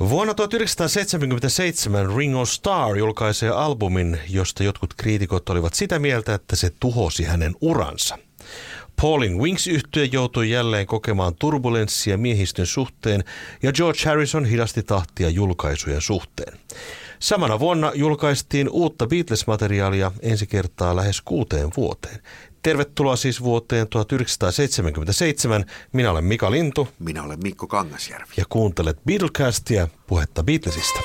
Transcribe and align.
Vuonna 0.00 0.34
1977 0.34 2.16
Ringo 2.16 2.44
Starr 2.44 2.98
julkaisee 2.98 3.50
albumin, 3.50 4.18
josta 4.28 4.64
jotkut 4.64 4.94
kriitikot 4.94 5.48
olivat 5.48 5.74
sitä 5.74 5.98
mieltä, 5.98 6.34
että 6.34 6.56
se 6.56 6.70
tuhosi 6.80 7.24
hänen 7.24 7.54
uransa. 7.60 8.18
Paulin 9.00 9.38
wings 9.38 9.66
yhtye 9.66 10.04
joutui 10.04 10.50
jälleen 10.50 10.86
kokemaan 10.86 11.34
turbulenssia 11.34 12.18
miehistön 12.18 12.66
suhteen 12.66 13.24
ja 13.62 13.72
George 13.72 13.98
Harrison 14.04 14.44
hidasti 14.44 14.82
tahtia 14.82 15.28
julkaisujen 15.28 16.00
suhteen. 16.00 16.58
Samana 17.18 17.58
vuonna 17.58 17.92
julkaistiin 17.94 18.68
uutta 18.68 19.06
Beatles-materiaalia 19.06 20.12
ensi 20.22 20.46
kertaa 20.46 20.96
lähes 20.96 21.20
kuuteen 21.20 21.70
vuoteen. 21.76 22.22
Tervetuloa 22.66 23.16
siis 23.16 23.42
vuoteen 23.42 23.88
1977. 23.88 25.64
Minä 25.92 26.10
olen 26.10 26.24
Mika 26.24 26.50
Lintu. 26.50 26.88
Minä 26.98 27.22
olen 27.22 27.38
Mikko 27.42 27.66
Kangasjärvi. 27.66 28.32
Ja 28.36 28.44
kuuntelet 28.48 29.04
Beatlecastia, 29.04 29.88
puhetta 30.06 30.42
Beatlesista. 30.42 31.00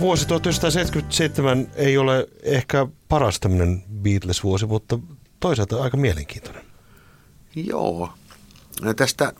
Vuosi 0.00 0.28
1977 0.28 1.68
ei 1.74 1.98
ole 1.98 2.28
ehkä 2.42 2.86
paras 3.08 3.40
tämmöinen 3.40 3.82
Beatles-vuosi, 4.02 4.66
mutta 4.66 4.98
toisaalta 5.40 5.82
aika 5.82 5.96
mielenkiintoinen. 5.96 6.64
Joo. 7.54 8.10
No 8.82 8.94
tästä 8.94 9.32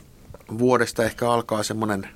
vuodesta 0.59 1.05
ehkä 1.05 1.31
alkaa 1.31 1.63
semmoinen 1.63 2.09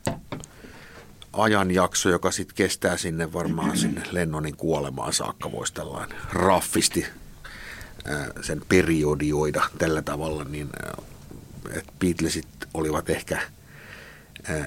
ajanjakso, 1.32 2.08
joka 2.08 2.30
sitten 2.30 2.56
kestää 2.56 2.96
sinne 2.96 3.32
varmaan 3.32 3.78
sinne 3.78 4.02
Lennonin 4.10 4.56
kuolemaan 4.56 5.12
saakka, 5.12 5.52
voisi 5.52 5.74
tällainen 5.74 6.18
raffisti 6.32 7.06
sen 8.40 8.62
periodioida 8.68 9.62
tällä 9.78 10.02
tavalla, 10.02 10.44
niin 10.44 10.68
että 11.70 11.92
Beatlesit 11.98 12.48
olivat 12.74 13.10
ehkä 13.10 13.42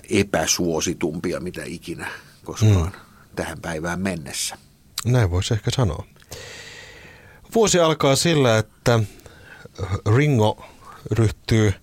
epäsuositumpia 0.09 1.39
mitä 1.39 1.61
ikinä 1.65 2.11
koskaan 2.45 2.91
mm. 2.91 2.99
tähän 3.35 3.57
päivään 3.61 3.99
mennessä. 3.99 4.57
Näin 5.05 5.31
voisi 5.31 5.53
ehkä 5.53 5.71
sanoa. 5.71 6.05
Vuosi 7.55 7.79
alkaa 7.79 8.15
sillä, 8.15 8.57
että 8.57 8.99
Ringo 10.15 10.65
ryhtyy 11.11 11.73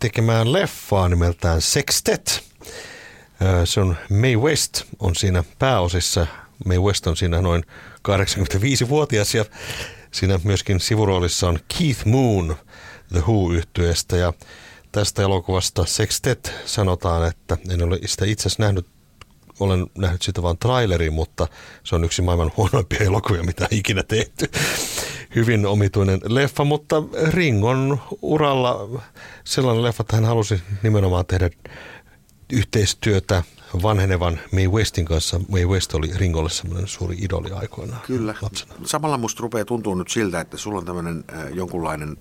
tekemään 0.00 0.52
leffaa 0.52 1.08
nimeltään 1.08 1.60
Sextet. 1.60 2.42
Se 3.64 3.80
on 3.80 3.96
May 4.10 4.36
West 4.36 4.82
on 4.98 5.16
siinä 5.16 5.44
pääosissa. 5.58 6.26
May 6.64 6.78
West 6.78 7.06
on 7.06 7.16
siinä 7.16 7.40
noin 7.40 7.64
85-vuotias 8.08 9.34
ja 9.34 9.44
siinä 10.10 10.40
myöskin 10.44 10.80
sivuroolissa 10.80 11.48
on 11.48 11.58
Keith 11.78 12.06
Moon 12.06 12.56
The 13.12 13.20
Who-yhtyeestä 13.20 14.16
ja 14.16 14.32
tästä 14.92 15.22
elokuvasta 15.22 15.86
Sextet 15.86 16.52
sanotaan, 16.66 17.28
että 17.28 17.56
en 17.70 17.82
ole 17.82 17.98
sitä 18.06 18.24
itse 18.24 18.42
asiassa 18.42 18.62
nähnyt 18.62 18.86
olen 19.60 19.86
nähnyt 19.98 20.22
sitä 20.22 20.42
vain 20.42 20.58
trailerin, 20.58 21.12
mutta 21.12 21.48
se 21.84 21.94
on 21.94 22.04
yksi 22.04 22.22
maailman 22.22 22.52
huonoimpia 22.56 22.98
elokuvia, 23.00 23.42
mitä 23.42 23.68
ikinä 23.70 24.02
tehty 24.02 24.50
hyvin 25.34 25.66
omituinen 25.66 26.20
leffa, 26.24 26.64
mutta 26.64 27.02
Ringon 27.28 28.00
uralla 28.22 29.00
sellainen 29.44 29.82
leffa, 29.82 30.02
että 30.02 30.16
hän 30.16 30.24
halusi 30.24 30.62
nimenomaan 30.82 31.26
tehdä 31.26 31.50
yhteistyötä 32.52 33.42
vanhenevan 33.82 34.40
May 34.52 34.68
Westin 34.68 35.04
kanssa. 35.04 35.40
May 35.48 35.66
West 35.66 35.94
oli 35.94 36.10
Ringolle 36.16 36.50
semmoinen 36.50 36.88
suuri 36.88 37.16
idoli 37.20 37.50
aikoinaan 37.52 38.00
Kyllä. 38.06 38.34
lapsena. 38.42 38.74
Samalla 38.84 39.18
musta 39.18 39.40
rupeaa 39.40 39.64
tuntua 39.64 39.94
nyt 39.94 40.08
siltä, 40.08 40.40
että 40.40 40.56
sulla 40.56 40.78
on 40.78 40.84
tämmöinen 40.84 41.24
äh, 41.32 41.52
jonkunlainen 41.52 42.16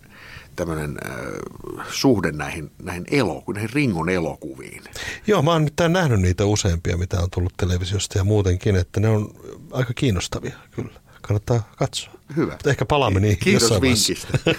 tämmöinen 0.56 0.98
äh, 1.06 1.88
suhde 1.92 2.32
näihin, 2.32 2.72
näihin, 2.84 3.06
eloku, 3.12 3.52
näihin 3.52 3.70
Ringon 3.70 4.10
elokuviin. 4.10 4.84
Joo, 5.28 5.42
mä 5.42 5.52
oon 5.52 5.66
nyt 5.66 5.74
nähnyt 5.90 6.22
niitä 6.22 6.46
useampia, 6.46 6.98
mitä 6.98 7.20
on 7.20 7.30
tullut 7.30 7.54
televisiosta 7.58 8.18
ja 8.18 8.24
muutenkin, 8.24 8.76
että 8.76 9.00
ne 9.00 9.10
on 9.10 9.34
aika 9.72 9.94
kiinnostavia 9.94 10.58
kyllä. 10.72 11.02
Kannattaa 11.30 11.72
katsoa. 11.76 12.14
Hyvä. 12.36 12.58
Ehkä 12.66 12.86
palaamme 12.86 13.20
niihin 13.20 13.40
Kiitos 13.40 13.82
vinkistä. 13.82 14.28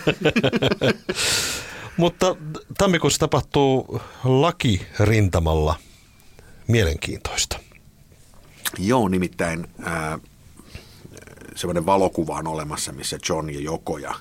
Mutta 1.96 2.36
tammikuussa 2.78 3.18
tapahtuu 3.18 4.00
lakirintamalla 4.24 5.76
mielenkiintoista. 6.68 7.60
Joo, 8.78 9.08
nimittäin 9.08 9.66
äh, 9.86 10.20
semmoinen 11.56 11.86
valokuva 11.86 12.36
on 12.36 12.46
olemassa, 12.46 12.92
missä 12.92 13.18
John 13.28 13.50
ja 13.50 13.60
Joko 13.60 13.98
ja 13.98 14.14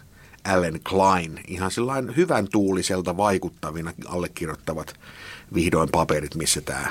Allen 0.44 0.80
Klein 0.90 1.40
ihan 1.48 1.72
sellainen 1.72 2.16
hyvän 2.16 2.48
tuuliselta 2.52 3.18
vaikuttavina 3.18 3.94
allekirjoittavat 4.06 5.00
vihdoin 5.54 5.90
paperit, 5.92 6.36
missä 6.36 6.62
tämä 6.62 6.88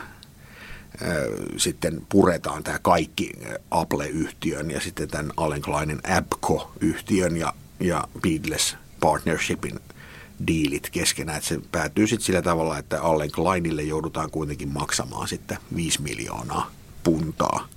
sitten 1.57 2.07
puretaan 2.09 2.65
tämä 2.65 2.79
kaikki 2.79 3.33
Apple-yhtiön 3.71 4.71
ja 4.71 4.81
sitten 4.81 5.09
tämän 5.09 5.33
Allen 5.37 5.63
Kleinin 5.63 6.01
Abco-yhtiön 6.17 7.37
ja, 7.37 7.53
ja 7.81 8.05
Beatles 8.21 8.77
Partnershipin 9.01 9.81
diilit 10.47 10.91
keskenään. 10.91 11.39
Että 11.39 11.49
se 11.49 11.61
päätyy 11.73 12.07
sitten 12.07 12.27
sillä 12.27 12.43
tavalla, 12.43 12.79
että 12.79 13.03
Allen 13.03 13.33
Kleinille 13.33 13.83
joudutaan 13.83 14.31
kuitenkin 14.31 14.69
maksamaan 14.69 15.29
sitten 15.29 15.59
5 15.77 16.03
miljoonaa 16.03 16.71
puntaa 17.05 17.69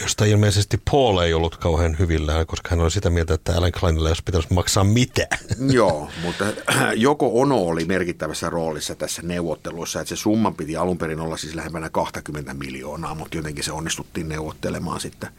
josta 0.00 0.24
ilmeisesti 0.24 0.80
Paul 0.90 1.18
ei 1.18 1.34
ollut 1.34 1.56
kauhean 1.56 1.98
hyvillään, 1.98 2.46
koska 2.46 2.68
hän 2.70 2.80
oli 2.80 2.90
sitä 2.90 3.10
mieltä, 3.10 3.34
että 3.34 3.56
Alan 3.56 3.72
Kleinille 3.72 4.08
olisi 4.08 4.22
pitänyt 4.24 4.50
maksaa 4.50 4.84
mitä. 4.84 5.26
Joo, 5.70 6.10
mutta 6.22 6.44
joko 6.94 7.30
Ono 7.40 7.58
oli 7.58 7.84
merkittävässä 7.84 8.50
roolissa 8.50 8.94
tässä 8.94 9.22
neuvottelussa, 9.22 10.00
että 10.00 10.08
se 10.08 10.16
summa 10.16 10.50
piti 10.50 10.76
alun 10.76 10.98
perin 10.98 11.20
olla 11.20 11.36
siis 11.36 11.54
lähempänä 11.54 11.90
20 11.90 12.54
miljoonaa, 12.54 13.14
mutta 13.14 13.36
jotenkin 13.36 13.64
se 13.64 13.72
onnistuttiin 13.72 14.28
neuvottelemaan 14.28 15.00
sitten 15.00 15.30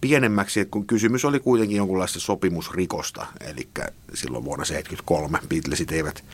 pienemmäksi, 0.00 0.64
kun 0.64 0.86
kysymys 0.86 1.24
oli 1.24 1.40
kuitenkin 1.40 1.76
jonkunlaista 1.76 2.20
sopimusrikosta, 2.20 3.26
eli 3.40 3.68
silloin 4.14 4.44
vuonna 4.44 4.64
1973 4.64 5.38
Beatlesit 5.48 5.92
eivät 5.92 6.24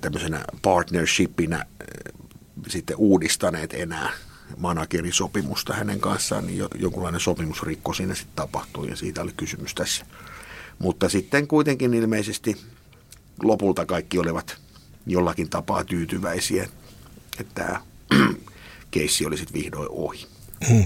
tämmöisenä 0.00 0.44
partnershipinä 0.62 1.66
sitten 2.68 2.96
uudistaneet 2.96 3.74
enää 3.74 4.10
managerisopimusta 4.56 5.74
hänen 5.74 6.00
kanssaan, 6.00 6.46
niin 6.46 6.64
jonkunlainen 6.74 7.20
sopimusrikko 7.20 7.92
siinä 7.92 8.14
sitten 8.14 8.36
tapahtui 8.36 8.88
ja 8.88 8.96
siitä 8.96 9.22
oli 9.22 9.32
kysymys 9.36 9.74
tässä. 9.74 10.06
Mutta 10.78 11.08
sitten 11.08 11.46
kuitenkin 11.46 11.94
ilmeisesti 11.94 12.56
lopulta 13.42 13.86
kaikki 13.86 14.18
olivat 14.18 14.56
jollakin 15.06 15.50
tapaa 15.50 15.84
tyytyväisiä, 15.84 16.68
että 17.38 17.54
tämä 17.64 17.80
keissi 18.90 19.26
oli 19.26 19.36
sitten 19.36 19.62
vihdoin 19.62 19.88
ohi. 19.90 20.26
Hmm. 20.68 20.84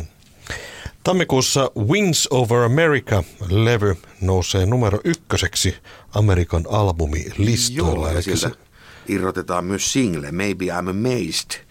Tammikuussa 1.05 1.71
Wings 1.79 2.29
Over 2.31 2.59
America-levy 2.59 3.97
nousee 4.21 4.67
numero 4.67 5.01
ykköseksi 5.05 5.75
Amerikan 6.15 6.65
albumilistoilla. 6.71 8.09
Joo, 8.09 8.17
ja 8.17 8.23
sieltä 8.23 8.51
irrotetaan 9.09 9.65
myös 9.65 9.93
single 9.93 10.33
Maybe 10.33 10.65
I'm 10.65 10.91
Amazed– 10.91 11.61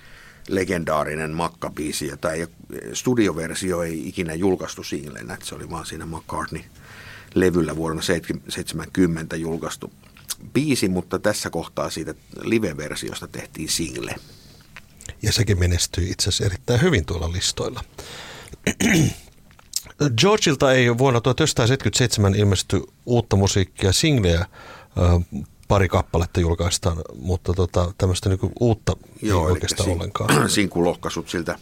legendaarinen 0.48 1.32
makkabiisi, 1.32 2.08
jota 2.08 2.32
ei, 2.32 2.48
studioversio 2.94 3.82
ei 3.82 4.08
ikinä 4.08 4.34
julkaistu 4.34 4.84
singlenä, 4.84 5.34
että 5.34 5.46
se 5.46 5.56
oli 5.56 5.70
vaan 5.70 5.86
siinä 5.86 6.06
McCartney-levyllä 6.06 7.76
vuonna 7.76 8.02
70 8.50 9.36
julkaistu 9.36 9.92
biisi, 10.54 10.90
mutta 10.90 11.20
tässä 11.20 11.50
kohtaa 11.50 11.90
siitä 11.90 12.14
live-versiosta 12.42 13.28
tehtiin 13.28 13.70
single. 13.70 14.16
Ja 15.22 15.34
sekin 15.34 15.60
menestyi 15.60 16.10
itse 16.10 16.30
asiassa 16.30 16.46
erittäin 16.46 16.82
hyvin 16.82 17.06
tuolla 17.06 17.32
listoilla. 17.32 17.84
Georgeilta 20.22 20.74
ei 20.74 20.98
vuonna 20.98 21.22
1977 21.22 22.36
ilmesty 22.36 22.82
uutta 23.06 23.36
musiikkia, 23.36 23.92
singleä 23.92 24.46
pari 25.68 25.88
kappaletta 25.88 26.40
julkaistaan, 26.40 26.98
mutta 27.16 27.54
tota, 27.54 27.94
tämmöistä 27.98 28.30
niinku 28.30 28.52
uutta 28.60 28.98
Joo, 29.22 29.48
ei 29.48 29.52
oikeastaan 29.52 29.86
sin- 29.86 29.94
ollenkaan. 29.94 30.50
Sinkulohkaisut 30.50 31.30
siltä 31.30 31.60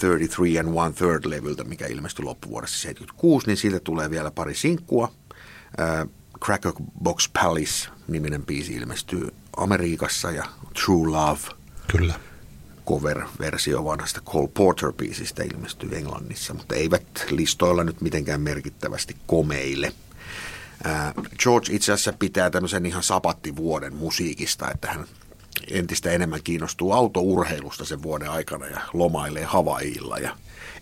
33 0.00 0.58
and 0.58 0.68
one 0.74 0.92
third 0.92 1.30
levyltä, 1.30 1.64
mikä 1.64 1.86
ilmestyi 1.86 2.24
loppuvuodessa 2.24 2.78
76, 2.78 3.46
niin 3.46 3.56
siitä 3.56 3.80
tulee 3.80 4.10
vielä 4.10 4.30
pari 4.30 4.54
sinkkua. 4.54 5.12
Äh, 5.80 6.08
Cracker 6.44 6.72
Box 7.02 7.30
Palace 7.32 7.88
niminen 8.08 8.46
biisi 8.46 8.72
ilmestyy 8.72 9.34
Amerikassa 9.56 10.30
ja 10.30 10.44
True 10.84 11.10
Love. 11.10 11.40
Kyllä. 11.86 12.14
Cover-versio 12.86 13.84
vanhasta 13.84 14.20
Cole 14.20 14.48
Porter-biisistä 14.48 15.54
ilmestyy 15.54 15.96
Englannissa, 15.96 16.54
mutta 16.54 16.74
eivät 16.74 17.26
listoilla 17.30 17.84
nyt 17.84 18.00
mitenkään 18.00 18.40
merkittävästi 18.40 19.16
komeille– 19.26 19.92
George 21.38 21.72
itse 21.72 21.92
asiassa 21.92 22.12
pitää 22.12 22.50
tämmöisen 22.50 22.86
ihan 22.86 23.02
sapattivuoden 23.02 23.94
musiikista, 23.94 24.70
että 24.70 24.88
hän 24.88 25.06
entistä 25.70 26.10
enemmän 26.10 26.42
kiinnostuu 26.42 26.92
autourheilusta 26.92 27.84
sen 27.84 28.02
vuoden 28.02 28.30
aikana 28.30 28.66
ja 28.66 28.80
lomailee 28.92 29.44
Havailla 29.44 30.18
ja 30.18 30.36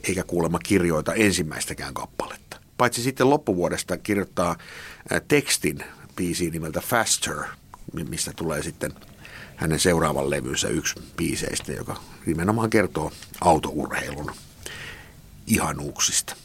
eikä 0.09 0.23
kuulemma 0.23 0.59
kirjoita 0.59 1.15
ensimmäistäkään 1.15 1.95
kappaletta. 1.95 2.57
paitsi 2.79 3.03
sitten 3.03 3.31
loppuvuodesta 3.31 3.99
kirjoittaa 3.99 4.57
tekstin 5.29 5.85
biisiin 6.17 6.53
nimeltä 6.53 6.81
Faster, 6.81 7.37
mistä 8.09 8.33
tulee 8.37 8.63
sitten 8.63 8.93
hänen 9.57 9.81
seuraavan 9.81 10.31
levynsä 10.31 10.69
yksi 10.69 10.95
biiseistä, 11.17 11.73
joka 11.73 11.97
nimenomaan 12.27 12.71
kertoo 12.71 13.13
autourheilun 13.41 14.33
ihanuuksista. 15.47 16.37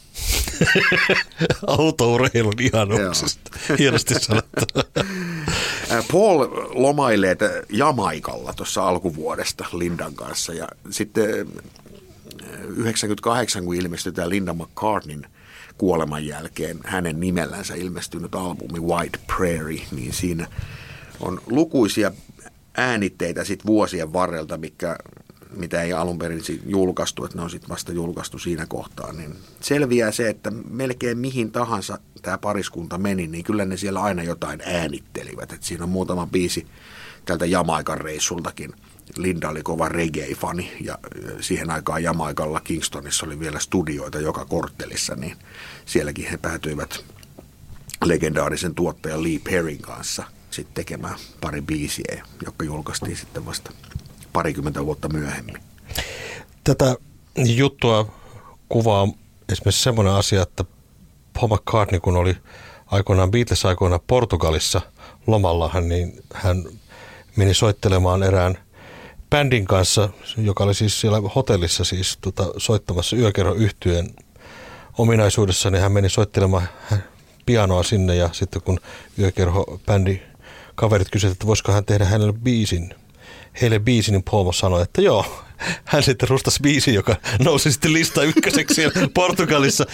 Autourheilun 1.66 2.60
ihanuuksista. 2.60 3.50
Hienosti 3.78 4.14
sanottu. 4.20 4.66
Paul 6.12 6.48
lomailee 6.70 7.36
Jamaikalla 7.72 8.52
tuossa 8.52 8.88
alkuvuodesta 8.88 9.64
Lindan 9.72 10.14
kanssa 10.14 10.54
ja 10.54 10.68
sitten 10.90 11.48
98, 12.76 13.64
kun 13.64 13.74
ilmestyi 13.74 14.12
tämä 14.12 14.28
Linda 14.28 14.54
McCartneyn 14.54 15.26
kuoleman 15.78 16.26
jälkeen 16.26 16.78
hänen 16.84 17.20
nimellänsä 17.20 17.74
ilmestynyt 17.74 18.34
albumi 18.34 18.80
White 18.80 19.18
Prairie, 19.26 19.82
niin 19.92 20.12
siinä 20.12 20.46
on 21.20 21.40
lukuisia 21.46 22.12
äänitteitä 22.76 23.44
sit 23.44 23.66
vuosien 23.66 24.12
varrelta, 24.12 24.56
mikä, 24.56 24.98
mitä 25.56 25.82
ei 25.82 25.92
alun 25.92 26.18
perin 26.18 26.42
julkaistu, 26.66 27.24
että 27.24 27.36
ne 27.36 27.42
on 27.42 27.50
sitten 27.50 27.68
vasta 27.68 27.92
julkaistu 27.92 28.38
siinä 28.38 28.66
kohtaa, 28.66 29.12
niin 29.12 29.36
selviää 29.60 30.12
se, 30.12 30.28
että 30.28 30.50
melkein 30.70 31.18
mihin 31.18 31.52
tahansa 31.52 31.98
tämä 32.22 32.38
pariskunta 32.38 32.98
meni, 32.98 33.26
niin 33.26 33.44
kyllä 33.44 33.64
ne 33.64 33.76
siellä 33.76 34.02
aina 34.02 34.22
jotain 34.22 34.62
äänittelivät. 34.66 35.52
Et 35.52 35.62
siinä 35.62 35.84
on 35.84 35.90
muutama 35.90 36.26
biisi 36.26 36.66
tältä 37.24 37.46
Jamaikan 37.46 37.98
reissultakin. 37.98 38.72
Linda 39.16 39.48
oli 39.48 39.62
kova 39.62 39.88
reggae-fani 39.88 40.72
ja 40.80 40.98
siihen 41.40 41.70
aikaan 41.70 42.02
Jamaikalla 42.02 42.60
Kingstonissa 42.60 43.26
oli 43.26 43.40
vielä 43.40 43.58
studioita 43.58 44.20
joka 44.20 44.44
korttelissa, 44.44 45.14
niin 45.14 45.36
sielläkin 45.86 46.30
he 46.30 46.36
päätyivät 46.36 47.04
legendaarisen 48.04 48.74
tuottajan 48.74 49.22
Lee 49.22 49.38
Perrin 49.44 49.82
kanssa 49.82 50.24
sitten 50.50 50.74
tekemään 50.74 51.18
pari 51.40 51.62
biisiä, 51.62 52.24
jotka 52.44 52.64
julkaistiin 52.64 53.16
sitten 53.16 53.46
vasta 53.46 53.72
parikymmentä 54.38 54.86
vuotta 54.86 55.08
myöhemmin. 55.08 55.56
Tätä 56.64 56.96
juttua 57.36 58.12
kuvaa 58.68 59.08
esimerkiksi 59.52 59.82
semmoinen 59.82 60.12
asia, 60.12 60.42
että 60.42 60.64
Paul 61.32 61.48
McCartney, 61.48 62.00
kun 62.00 62.16
oli 62.16 62.36
aikoinaan 62.86 63.30
Beatles 63.30 63.64
aikoinaan 63.64 64.00
Portugalissa 64.06 64.80
lomalla, 65.26 65.80
niin 65.80 66.22
hän 66.34 66.64
meni 67.36 67.54
soittelemaan 67.54 68.22
erään 68.22 68.58
bändin 69.30 69.64
kanssa, 69.64 70.08
joka 70.36 70.64
oli 70.64 70.74
siis 70.74 71.00
siellä 71.00 71.20
hotellissa 71.34 71.84
siis 71.84 72.18
tota, 72.20 72.46
soittamassa 72.56 73.16
yökerro 73.16 73.54
yhtyeen 73.54 74.14
ominaisuudessa, 74.98 75.70
niin 75.70 75.82
hän 75.82 75.92
meni 75.92 76.08
soittelemaan 76.08 76.68
pianoa 77.46 77.82
sinne 77.82 78.14
ja 78.14 78.28
sitten 78.32 78.62
kun 78.62 78.80
yökerho 79.18 79.80
bändi 79.86 80.22
kaverit 80.74 81.10
kysyivät, 81.10 81.32
että 81.32 81.46
voisiko 81.46 81.72
hän 81.72 81.84
tehdä 81.84 82.04
hänelle 82.04 82.32
biisin, 82.32 82.94
heille 83.62 83.78
biisin, 83.78 84.12
niin 84.12 84.22
Paul 84.30 84.52
sanoi, 84.52 84.82
että 84.82 85.02
joo, 85.02 85.44
hän 85.84 86.02
sitten 86.02 86.28
rustasi 86.28 86.62
biisi, 86.62 86.94
joka 86.94 87.16
nousi 87.44 87.72
sitten 87.72 87.92
lista 87.92 88.22
ykköseksi 88.22 88.74
siellä 88.74 89.08
Portugalissa, 89.14 89.86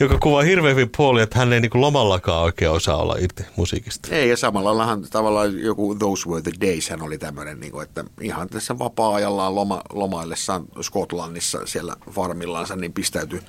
joka 0.00 0.18
kuvaa 0.18 0.42
hirveän 0.42 0.76
hyvin 0.76 0.90
puoli, 0.96 1.22
että 1.22 1.38
hän 1.38 1.52
ei 1.52 1.60
niin 1.60 1.70
lomallakaan 1.74 2.42
oikein 2.42 2.70
osaa 2.70 2.96
olla 2.96 3.16
itse 3.20 3.46
musiikista. 3.56 4.08
Ei, 4.14 4.28
ja 4.28 4.36
samalla 4.36 4.68
laillahan 4.68 5.02
tavallaan 5.02 5.60
joku 5.60 5.94
Those 5.94 6.28
Were 6.28 6.42
the 6.42 6.52
Days 6.60 6.90
hän 6.90 7.02
oli 7.02 7.18
tämmöinen, 7.18 7.60
niin 7.60 7.72
kuin, 7.72 7.82
että 7.82 8.04
ihan 8.20 8.48
tässä 8.48 8.78
vapaa-ajallaan 8.78 9.54
loma, 9.54 9.82
lomaillessaan 9.92 10.64
Skotlannissa 10.80 11.66
siellä 11.66 11.96
farmillansa, 12.10 12.76
niin 12.76 12.92
pistäytyi 12.92 13.40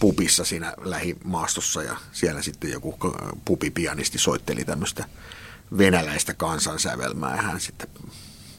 pupissa 0.00 0.44
siinä 0.44 0.74
lähimaastossa 0.84 1.82
ja 1.82 1.96
siellä 2.12 2.42
sitten 2.42 2.70
joku 2.70 2.98
pupipianisti 3.44 4.18
soitteli 4.18 4.64
tämmöistä 4.64 5.04
venäläistä 5.78 6.34
kansansävelmää 6.34 7.36
ja 7.36 7.42
hän 7.42 7.60
sitten 7.60 7.88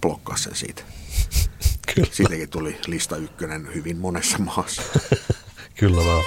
blokkasi 0.01 0.43
sen 0.43 0.55
siitä. 0.55 0.83
Kyllä. 1.95 2.09
Siitäkin 2.11 2.49
tuli 2.49 2.77
lista 2.87 3.17
ykkönen 3.17 3.73
hyvin 3.75 3.97
monessa 3.97 4.37
maassa. 4.37 4.81
Kyllä 5.79 6.05
vaan. 6.05 6.23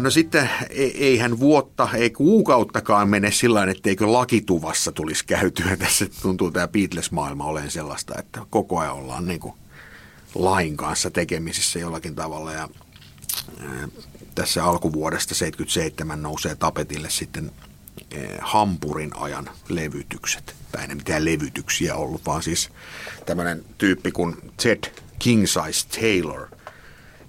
No 0.00 0.10
sitten 0.10 0.50
e, 0.70 0.84
eihän 0.84 1.38
vuotta, 1.38 1.88
ei 1.94 2.10
kuukauttakaan 2.10 3.08
mene 3.08 3.30
sillä 3.30 3.54
tavalla, 3.54 3.72
etteikö 3.72 4.12
lakituvassa 4.12 4.92
tulisi 4.92 5.26
käytyä. 5.26 5.76
Tässä 5.76 6.06
tuntuu 6.22 6.50
tämä 6.50 6.68
Beatles-maailma 6.68 7.44
olen 7.44 7.70
sellaista, 7.70 8.14
että 8.18 8.40
koko 8.50 8.78
ajan 8.78 8.94
ollaan 8.94 9.26
niin 9.26 9.40
kuin 9.40 9.54
lain 10.34 10.76
kanssa 10.76 11.10
tekemisissä 11.10 11.78
jollakin 11.78 12.14
tavalla. 12.14 12.52
Ja 12.52 12.68
tässä 14.34 14.64
alkuvuodesta 14.64 15.34
77 15.34 16.22
nousee 16.22 16.54
tapetille 16.54 17.10
sitten 17.10 17.52
Hampurin 18.40 19.16
ajan 19.16 19.50
levytykset. 19.68 20.54
Tai 20.72 20.86
ei 20.88 20.94
mitään 20.94 21.24
levytyksiä 21.24 21.94
ollut, 21.94 22.26
vaan 22.26 22.42
siis 22.42 22.70
tämmöinen 23.26 23.64
tyyppi 23.78 24.12
kuin 24.12 24.36
Ted 24.62 24.84
Kingsize 25.18 25.88
Taylor 26.00 26.46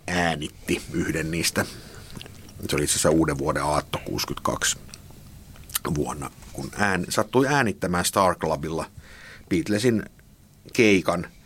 äänitti 0.08 0.82
yhden 0.92 1.32
niistä. 1.32 1.66
Se 2.70 2.76
oli 2.76 2.84
itse 2.84 2.94
asiassa 2.94 3.10
uuden 3.10 3.38
vuoden 3.38 3.64
aatto 3.64 4.00
62 4.06 4.78
vuonna, 5.96 6.32
kun 6.54 6.72
ään, 6.78 7.06
sattui 7.10 7.48
äänittämään 7.48 8.06
Star 8.06 8.36
Clubilla 8.36 8.86
Beatlesin 9.50 10.06
keikan– 10.74 11.28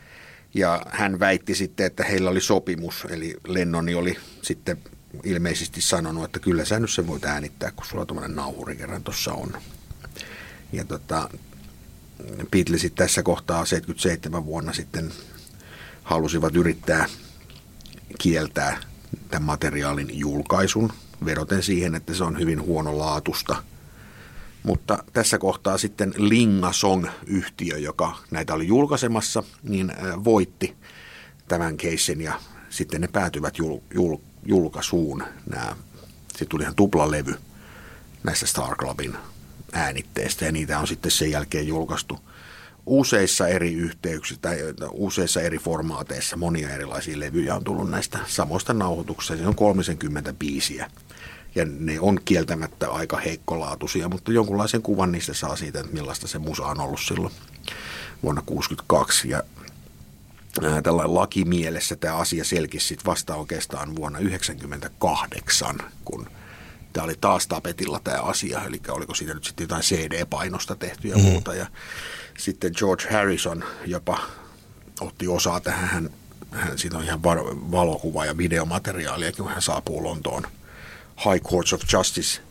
ja 0.53 0.85
hän 0.89 1.19
väitti 1.19 1.55
sitten, 1.55 1.85
että 1.85 2.03
heillä 2.03 2.29
oli 2.29 2.41
sopimus, 2.41 3.07
eli 3.09 3.35
Lennoni 3.47 3.95
oli 3.95 4.17
sitten 4.41 4.77
ilmeisesti 5.23 5.81
sanonut, 5.81 6.23
että 6.23 6.39
kyllä 6.39 6.65
sä 6.65 6.79
nyt 6.79 6.91
se 6.91 7.07
voit 7.07 7.25
äänittää, 7.25 7.71
kun 7.71 7.85
sulla 7.85 8.05
tuommoinen 8.05 8.35
nauhuri 8.35 8.75
kerran 8.75 9.03
tuossa 9.03 9.33
on. 9.33 9.53
Ja 10.71 10.85
tota, 10.85 11.29
Beatlesit 12.51 12.95
tässä 12.95 13.23
kohtaa 13.23 13.65
77 13.65 14.45
vuonna 14.45 14.73
sitten 14.73 15.11
halusivat 16.03 16.55
yrittää 16.55 17.05
kieltää 18.19 18.77
tämän 19.29 19.43
materiaalin 19.45 20.19
julkaisun, 20.19 20.93
vedoten 21.25 21.63
siihen, 21.63 21.95
että 21.95 22.13
se 22.13 22.23
on 22.23 22.39
hyvin 22.39 22.61
huonolaatusta– 22.61 23.55
mutta 24.63 25.03
tässä 25.13 25.37
kohtaa 25.37 25.77
sitten 25.77 26.13
Lingasong-yhtiö, 26.17 27.77
joka 27.77 28.17
näitä 28.31 28.53
oli 28.53 28.67
julkaisemassa, 28.67 29.43
niin 29.63 29.93
voitti 30.23 30.75
tämän 31.47 31.77
keissin 31.77 32.21
ja 32.21 32.33
sitten 32.69 33.01
ne 33.01 33.07
päätyvät 33.07 33.57
jul, 33.57 33.79
jul, 33.93 34.17
julkaisuun. 34.45 35.23
Nämä, 35.49 35.75
sitten 36.27 36.47
tuli 36.47 36.63
ihan 36.63 36.75
tuplalevy 36.75 37.35
näistä 38.23 38.45
Star 38.45 38.75
Clubin 38.75 39.15
äänitteistä 39.73 40.45
ja 40.45 40.51
niitä 40.51 40.79
on 40.79 40.87
sitten 40.87 41.11
sen 41.11 41.31
jälkeen 41.31 41.67
julkaistu 41.67 42.19
useissa 42.85 43.47
eri 43.47 43.73
yhteyksissä 43.73 44.41
tai 44.41 44.57
useissa 44.91 45.41
eri 45.41 45.57
formaateissa 45.57 46.37
monia 46.37 46.69
erilaisia 46.69 47.19
levyjä 47.19 47.55
on 47.55 47.63
tullut 47.63 47.89
näistä 47.89 48.19
samoista 48.27 48.73
nauhoituksista. 48.73 49.37
Se 49.37 49.47
on 49.47 49.55
30 49.55 50.33
biisiä 50.33 50.91
ja 51.55 51.65
ne 51.65 51.99
on 51.99 52.19
kieltämättä 52.25 52.91
aika 52.91 53.17
heikkolaatuisia, 53.17 54.09
mutta 54.09 54.31
jonkunlaisen 54.31 54.81
kuvan 54.81 55.11
niistä 55.11 55.33
saa 55.33 55.55
siitä, 55.55 55.79
että 55.79 55.93
millaista 55.93 56.27
se 56.27 56.39
musa 56.39 56.65
on 56.65 56.79
ollut 56.79 56.99
silloin 56.99 57.33
vuonna 58.23 58.41
1962. 58.41 59.29
Ja 59.29 59.43
tällainen 60.83 61.15
lakimielessä 61.15 61.95
tämä 61.95 62.15
asia 62.15 62.43
selkisi 62.43 62.87
sitten 62.87 63.05
vasta 63.05 63.35
oikeastaan 63.35 63.95
vuonna 63.95 64.19
1998, 64.19 65.77
kun 66.05 66.29
tämä 66.93 67.03
oli 67.03 67.15
taas 67.21 67.47
tapetilla 67.47 68.01
tämä 68.03 68.21
asia, 68.21 68.65
eli 68.65 68.81
oliko 68.87 69.15
siitä 69.15 69.33
nyt 69.33 69.43
sitten 69.43 69.63
jotain 69.63 69.83
CD-painosta 69.83 70.75
tehty 70.75 71.07
ja 71.07 71.17
mm. 71.17 71.21
muuta. 71.21 71.53
Ja 71.53 71.67
sitten 72.37 72.71
George 72.77 73.07
Harrison 73.11 73.63
jopa 73.85 74.19
otti 75.01 75.27
osaa 75.27 75.59
tähän, 75.59 75.89
hän, 75.89 76.09
hän 76.51 76.77
siitä 76.77 76.97
on 76.97 77.03
ihan 77.03 77.23
valokuva- 77.71 78.25
ja 78.25 78.37
videomateriaalia, 78.37 79.31
kun 79.31 79.49
hän 79.49 79.61
saapuu 79.61 80.03
Lontoon– 80.03 80.43
High 81.25 81.43
Courts 81.43 81.73
of 81.73 81.81
Justice 81.93 82.41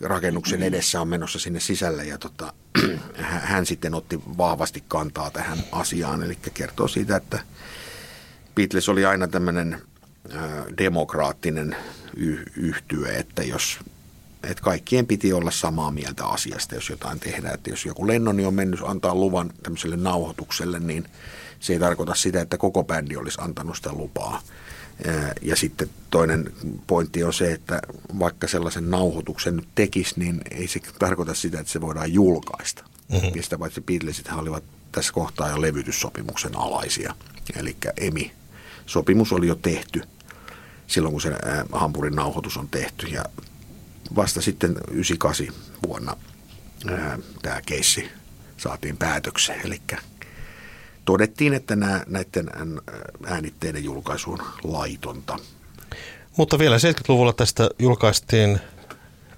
rakennuksen 0.00 0.62
edessä 0.62 1.00
on 1.00 1.08
menossa 1.08 1.38
sinne 1.38 1.60
sisälle 1.60 2.04
ja 2.04 2.18
tota, 2.18 2.52
hän 3.50 3.66
sitten 3.66 3.94
otti 3.94 4.20
vahvasti 4.38 4.84
kantaa 4.88 5.30
tähän 5.30 5.58
asiaan, 5.72 6.22
eli 6.22 6.38
kertoo 6.54 6.88
siitä, 6.88 7.16
että 7.16 7.40
Beatles 8.54 8.88
oli 8.88 9.04
aina 9.04 9.28
tämmöinen 9.28 9.82
demokraattinen 10.78 11.76
y- 12.16 12.44
yhtye, 12.56 13.16
että 13.18 13.42
jos 13.42 13.78
että 14.42 14.62
kaikkien 14.62 15.06
piti 15.06 15.32
olla 15.32 15.50
samaa 15.50 15.90
mieltä 15.90 16.26
asiasta, 16.26 16.74
jos 16.74 16.88
jotain 16.88 17.20
tehdään. 17.20 17.54
Että 17.54 17.70
jos 17.70 17.84
joku 17.84 18.06
Lennoni 18.06 18.44
on 18.44 18.54
mennyt 18.54 18.80
antaa 18.82 19.14
luvan 19.14 19.50
tämmöiselle 19.62 19.96
nauhoitukselle, 19.96 20.78
niin 20.78 21.08
se 21.60 21.72
ei 21.72 21.78
tarkoita 21.78 22.14
sitä, 22.14 22.40
että 22.40 22.58
koko 22.58 22.84
bändi 22.84 23.16
olisi 23.16 23.38
antanut 23.40 23.76
sitä 23.76 23.92
lupaa. 23.92 24.42
Ja 25.42 25.56
sitten 25.56 25.90
toinen 26.10 26.52
pointti 26.86 27.24
on 27.24 27.32
se, 27.32 27.52
että 27.52 27.82
vaikka 28.18 28.48
sellaisen 28.48 28.90
nauhoituksen 28.90 29.56
nyt 29.56 29.68
tekisi, 29.74 30.14
niin 30.16 30.40
ei 30.50 30.68
se 30.68 30.80
tarkoita 30.98 31.34
sitä, 31.34 31.60
että 31.60 31.72
se 31.72 31.80
voidaan 31.80 32.12
julkaista. 32.12 32.84
Mm-hmm. 33.12 33.30
Ja 33.34 33.42
sitä 33.42 33.58
paitsi 33.58 33.80
Beatlesit 33.80 34.28
olivat 34.32 34.64
tässä 34.92 35.12
kohtaa 35.12 35.50
jo 35.50 35.60
levytyssopimuksen 35.60 36.56
alaisia. 36.56 37.14
Eli 37.56 37.76
EMI-sopimus 37.96 39.32
oli 39.32 39.46
jo 39.46 39.54
tehty 39.54 40.02
silloin, 40.86 41.12
kun 41.12 41.20
se 41.20 41.32
Hampurin 41.72 42.16
nauhoitus 42.16 42.56
on 42.56 42.68
tehty. 42.68 43.06
Ja 43.06 43.24
vasta 44.16 44.42
sitten 44.42 44.70
98 44.90 45.46
vuonna 45.86 46.16
tämä 47.42 47.62
keissi 47.66 48.08
saatiin 48.56 48.96
päätökseen. 48.96 49.60
Eli 49.66 49.80
todettiin, 51.08 51.54
että 51.54 51.76
nämä, 51.76 52.02
näiden 52.06 52.50
äänitteiden 53.26 53.84
julkaisu 53.84 54.32
on 54.32 54.38
laitonta. 54.64 55.38
Mutta 56.36 56.58
vielä 56.58 56.76
70-luvulla 56.76 57.32
tästä 57.32 57.70
julkaistiin 57.78 58.60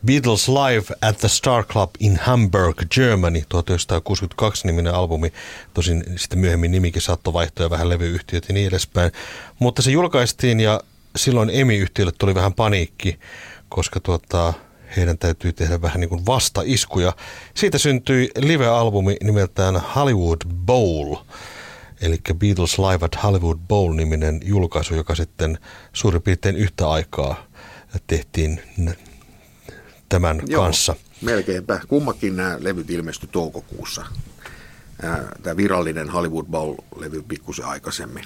Beatles 0.07 0.49
Live 0.49 0.85
at 1.03 1.19
the 1.19 1.29
Star 1.29 1.65
Club 1.65 1.91
in 2.00 2.19
Hamburg, 2.23 2.77
Germany, 2.95 3.43
1962 3.49 4.67
niminen 4.67 4.95
albumi. 4.95 5.33
Tosin 5.75 6.05
sitten 6.17 6.39
myöhemmin 6.39 6.71
nimikin 6.71 7.03
saattoi 7.03 7.33
vaihtua 7.33 7.67
ja 7.67 7.71
vähän 7.71 7.89
levyyhtiöt 7.89 8.49
ja 8.49 8.55
niin 8.55 8.69
edespäin. 8.69 9.12
Mutta 9.59 9.83
se 9.83 9.91
julkaistiin 9.91 10.61
ja 10.61 10.81
silloin 11.17 11.50
EMI-yhtiölle 11.53 12.12
tuli 12.19 12.35
vähän 12.35 12.55
paniikki, 12.55 13.19
koska 13.69 14.00
tuota, 14.00 14.53
heidän 14.97 15.19
täytyy 15.19 15.53
tehdä 15.53 15.83
vähän 15.83 16.00
niin 16.00 16.09
kuin 16.09 16.27
vastaiskuja. 16.27 17.12
Siitä 17.55 17.79
syntyi 17.79 18.31
live-albumi 18.37 19.17
nimeltään 19.23 19.83
Hollywood 19.97 20.41
Bowl, 20.67 21.17
eli 22.00 22.19
Beatles 22.35 22.78
Live 22.78 23.04
at 23.04 23.23
Hollywood 23.23 23.59
Bowl-niminen 23.69 24.40
julkaisu, 24.45 24.95
joka 24.95 25.14
sitten 25.14 25.59
suurin 25.92 26.23
piirtein 26.23 26.57
yhtä 26.57 26.90
aikaa 26.90 27.47
tehtiin 28.07 28.62
tämän 30.09 30.42
Joo, 30.47 30.62
kanssa. 30.62 30.97
Melkeinpä. 31.23 31.80
Kummakin 31.88 32.37
nämä 32.37 32.57
levyt 32.61 32.90
ilmestyi 32.90 33.28
toukokuussa. 33.33 34.07
Tämä 35.42 35.57
virallinen 35.57 36.09
Hollywood 36.09 36.47
Bowl-levy 36.47 37.23
pikkusen 37.23 37.64
aikaisemmin 37.64 38.25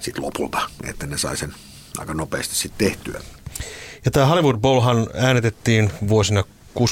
sitten 0.00 0.24
lopulta, 0.24 0.60
että 0.84 1.06
ne 1.06 1.18
sai 1.18 1.36
sen 1.36 1.54
aika 1.98 2.14
nopeasti 2.14 2.54
sitten 2.54 2.88
tehtyä. 2.88 3.20
Ja 4.04 4.10
tämä 4.10 4.26
Hollywood 4.26 4.56
Bowlhan 4.56 5.06
äänetettiin 5.14 5.90
vuosina 6.08 6.44
64-65 6.78 6.82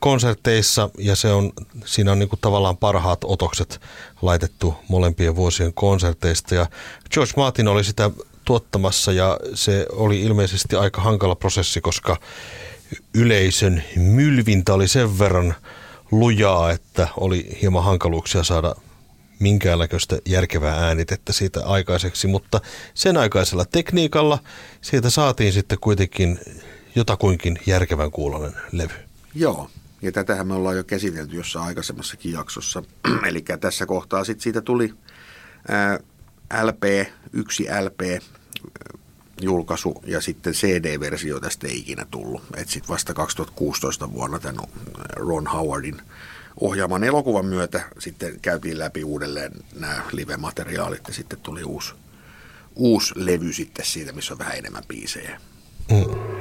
konserteissa 0.00 0.90
ja 0.98 1.16
se 1.16 1.32
on, 1.32 1.52
siinä 1.84 2.12
on 2.12 2.18
niin 2.18 2.28
kuin 2.28 2.40
tavallaan 2.40 2.76
parhaat 2.76 3.24
otokset 3.24 3.80
laitettu 4.22 4.74
molempien 4.88 5.36
vuosien 5.36 5.74
konserteista. 5.74 6.54
Ja 6.54 6.66
George 7.12 7.32
Martin 7.36 7.68
oli 7.68 7.84
sitä 7.84 8.10
tuottamassa 8.44 9.12
ja 9.12 9.38
se 9.54 9.86
oli 9.92 10.22
ilmeisesti 10.22 10.76
aika 10.76 11.00
hankala 11.00 11.34
prosessi, 11.34 11.80
koska 11.80 12.16
yleisön 13.14 13.84
mylvintä 13.96 14.74
oli 14.74 14.88
sen 14.88 15.18
verran 15.18 15.54
lujaa, 16.10 16.70
että 16.70 17.08
oli 17.16 17.58
hieman 17.62 17.84
hankaluuksia 17.84 18.42
saada 18.42 18.74
minkäänlaista 19.38 20.16
järkevää 20.26 20.86
äänitettä 20.86 21.32
siitä 21.32 21.66
aikaiseksi, 21.66 22.26
mutta 22.26 22.60
sen 22.94 23.16
aikaisella 23.16 23.64
tekniikalla 23.64 24.38
siitä 24.80 25.10
saatiin 25.10 25.52
sitten 25.52 25.78
kuitenkin 25.80 26.40
jotakuinkin 26.96 27.58
järkevän 27.66 28.10
kuulonen 28.10 28.52
levy. 28.72 28.94
Joo, 29.34 29.70
ja 30.02 30.12
tätähän 30.12 30.46
me 30.46 30.54
ollaan 30.54 30.76
jo 30.76 30.84
käsitelty 30.84 31.36
jossain 31.36 31.66
aikaisemmassakin 31.66 32.32
jaksossa. 32.32 32.82
Eli 33.28 33.44
tässä 33.60 33.86
kohtaa 33.86 34.24
sitten 34.24 34.42
siitä 34.42 34.60
tuli 34.60 34.94
ää, 35.68 35.98
LP, 36.62 37.08
yksi 37.32 37.66
LP, 37.84 38.22
julkaisu 39.42 40.02
ja 40.06 40.20
sitten 40.20 40.52
CD-versio 40.52 41.40
tästä 41.40 41.66
ei 41.66 41.78
ikinä 41.78 42.06
tullut. 42.10 42.42
Et 42.56 42.68
sitten 42.68 42.88
vasta 42.88 43.14
2016 43.14 44.12
vuonna 44.12 44.38
tämän 44.38 44.64
Ron 45.16 45.46
Howardin 45.46 46.02
ohjaaman 46.60 47.04
elokuvan 47.04 47.46
myötä 47.46 47.80
sitten 47.98 48.40
käytiin 48.40 48.78
läpi 48.78 49.04
uudelleen 49.04 49.52
nämä 49.74 50.02
live-materiaalit 50.12 51.08
ja 51.08 51.14
sitten 51.14 51.38
tuli 51.42 51.64
uusi, 51.64 51.94
uusi 52.74 53.14
levy 53.16 53.52
sitten 53.52 53.84
siitä, 53.84 54.12
missä 54.12 54.34
on 54.34 54.38
vähän 54.38 54.56
enemmän 54.56 54.84
biisejä. 54.88 55.40
Mm. 55.90 56.35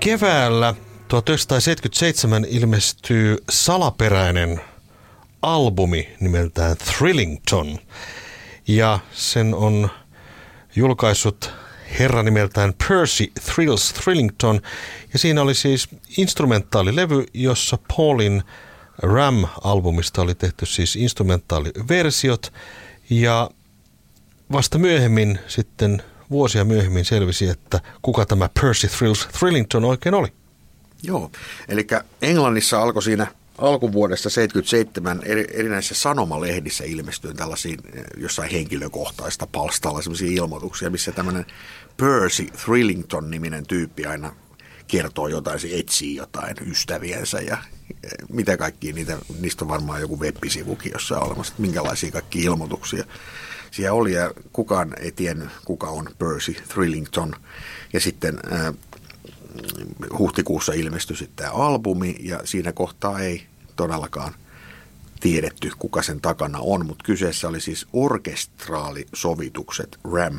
Keväällä 0.00 0.74
1977 1.08 2.44
ilmestyy 2.44 3.36
salaperäinen 3.50 4.60
albumi 5.42 6.08
nimeltään 6.20 6.76
Thrillington. 6.76 7.78
Ja 8.68 8.98
sen 9.12 9.54
on 9.54 9.90
julkaissut 10.76 11.52
herra 11.98 12.22
nimeltään 12.22 12.74
Percy 12.88 13.32
Thrills 13.44 13.92
Thrillington. 13.92 14.60
Ja 15.12 15.18
siinä 15.18 15.42
oli 15.42 15.54
siis 15.54 15.88
instrumentaalilevy, 16.16 17.26
jossa 17.34 17.78
Paulin 17.96 18.42
Ram-albumista 19.02 20.22
oli 20.22 20.34
tehty 20.34 20.66
siis 20.66 20.96
instrumentaaliversiot. 20.96 22.52
Ja 23.10 23.50
vasta 24.52 24.78
myöhemmin 24.78 25.38
sitten 25.46 26.02
vuosia 26.30 26.64
myöhemmin 26.64 27.04
selvisi, 27.04 27.48
että 27.48 27.80
kuka 28.02 28.26
tämä 28.26 28.48
Percy 28.60 28.88
Thrills 28.88 29.28
Thrillington 29.38 29.84
oikein 29.84 30.14
oli. 30.14 30.28
Joo, 31.02 31.30
eli 31.68 31.86
Englannissa 32.22 32.82
alkoi 32.82 33.02
siinä 33.02 33.26
alkuvuodesta 33.58 34.30
77 34.30 35.20
eri, 35.24 35.46
erinäisissä 35.52 35.94
sanomalehdissä 35.94 36.84
ilmestyi 36.84 37.34
tällaisia 37.34 37.76
eh, 37.94 38.04
jossain 38.16 38.50
henkilökohtaista 38.50 39.46
palstalla 39.52 40.02
sellaisia 40.02 40.42
ilmoituksia, 40.42 40.90
missä 40.90 41.12
tämmöinen 41.12 41.46
Percy 41.96 42.46
Thrillington-niminen 42.46 43.66
tyyppi 43.66 44.06
aina 44.06 44.32
kertoo 44.86 45.28
jotain, 45.28 45.60
se 45.60 45.68
etsii 45.72 46.16
jotain 46.16 46.56
ystäviensä 46.70 47.40
ja 47.40 47.58
eh, 47.90 48.10
mitä 48.28 48.56
kaikki 48.56 48.92
niitä, 48.92 49.18
niistä 49.40 49.64
on 49.64 49.68
varmaan 49.68 50.00
joku 50.00 50.20
web-sivukin 50.20 50.92
jossain 50.92 51.22
olemassa, 51.22 51.52
että 51.52 51.62
minkälaisia 51.62 52.10
kaikki 52.10 52.42
ilmoituksia 52.42 53.04
siellä 53.70 53.98
oli 53.98 54.12
ja 54.12 54.30
kukaan 54.52 54.94
ei 55.00 55.12
tiennyt, 55.12 55.48
kuka 55.64 55.86
on 55.86 56.08
Percy 56.18 56.56
Thrillington. 56.68 57.36
Ja 57.92 58.00
sitten 58.00 58.40
äh, 58.52 58.74
huhtikuussa 60.18 60.72
ilmestyi 60.72 61.16
sitten 61.16 61.46
tämä 61.46 61.64
albumi 61.64 62.16
ja 62.20 62.40
siinä 62.44 62.72
kohtaa 62.72 63.20
ei 63.20 63.46
todellakaan 63.76 64.34
tiedetty, 65.20 65.70
kuka 65.78 66.02
sen 66.02 66.20
takana 66.20 66.58
on, 66.60 66.86
mutta 66.86 67.04
kyseessä 67.04 67.48
oli 67.48 67.60
siis 67.60 67.86
orkestraalisovitukset 67.92 69.98
RAM 70.12 70.38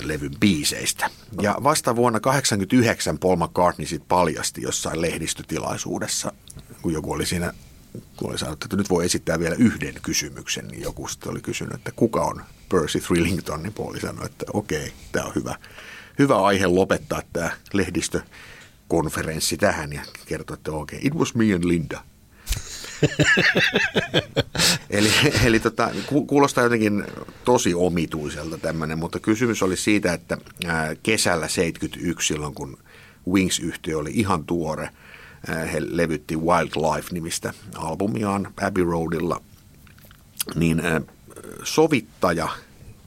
levyn 0.00 0.34
biiseistä. 0.40 1.10
Ja 1.40 1.56
vasta 1.62 1.96
vuonna 1.96 2.20
1989 2.20 3.18
Paul 3.18 3.36
McCartney 3.36 3.86
sitten 3.86 4.08
paljasti 4.08 4.62
jossain 4.62 5.00
lehdistötilaisuudessa, 5.00 6.32
kun 6.82 6.92
joku 6.92 7.12
oli 7.12 7.26
siinä, 7.26 7.52
kun 8.16 8.30
oli 8.30 8.38
sanottu, 8.38 8.64
että 8.66 8.76
nyt 8.76 8.90
voi 8.90 9.04
esittää 9.04 9.38
vielä 9.38 9.54
yhden 9.58 9.94
kysymyksen, 10.02 10.68
niin 10.68 10.82
joku 10.82 11.08
sitten 11.08 11.30
oli 11.32 11.40
kysynyt, 11.40 11.74
että 11.74 11.92
kuka 11.96 12.24
on 12.24 12.42
Percy 12.68 13.00
Thrillington, 13.00 13.62
niin 13.62 13.72
Paul 13.72 13.98
sanoi, 13.98 14.26
että 14.26 14.44
okei, 14.52 14.92
tämä 15.12 15.26
on 15.26 15.34
hyvä, 15.34 15.54
hyvä 16.18 16.44
aihe 16.44 16.66
lopettaa 16.66 17.22
tämä 17.32 17.50
lehdistökonferenssi 17.72 19.56
tähän 19.56 19.92
ja 19.92 20.02
kertoi, 20.26 20.54
että 20.54 20.72
okei, 20.72 21.00
it 21.02 21.14
was 21.14 21.34
me 21.34 21.54
and 21.54 21.64
Linda. 21.64 22.00
eli 24.90 25.10
eli 25.44 25.60
tota, 25.60 25.90
kuulostaa 26.26 26.64
jotenkin 26.64 27.04
tosi 27.44 27.74
omituiselta 27.74 28.58
tämmöinen, 28.58 28.98
mutta 28.98 29.20
kysymys 29.20 29.62
oli 29.62 29.76
siitä, 29.76 30.12
että 30.12 30.38
kesällä 31.02 31.48
71 31.48 32.26
silloin, 32.26 32.54
kun 32.54 32.78
Wings-yhtiö 33.32 33.98
oli 33.98 34.10
ihan 34.14 34.44
tuore, 34.44 34.90
he 35.72 35.80
levytti 35.80 36.36
Wildlife-nimistä 36.36 37.52
albumiaan 37.74 38.54
Abbey 38.62 38.84
Roadilla, 38.84 39.42
niin 40.54 40.82
sovittaja, 41.64 42.48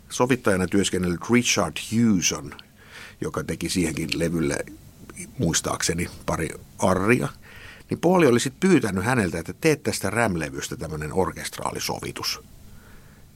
sovittajana 0.10 0.68
työskennellyt 0.68 1.30
Richard 1.32 1.78
Hewson, 1.92 2.54
joka 3.22 3.44
teki 3.44 3.70
siihenkin 3.70 4.10
levylle 4.16 4.66
muistaakseni 5.38 6.10
pari 6.26 6.50
arria– 6.80 7.28
niin 7.90 8.00
Pauli 8.00 8.28
oli 8.28 8.40
sitten 8.40 8.70
pyytänyt 8.70 9.06
häneltä, 9.06 9.40
että 9.40 9.54
teet 9.62 9.84
tästä 9.84 10.10
rämlevystä 10.10 10.76
tämmöinen 10.76 11.14
orkestraalisovitus. 11.14 12.40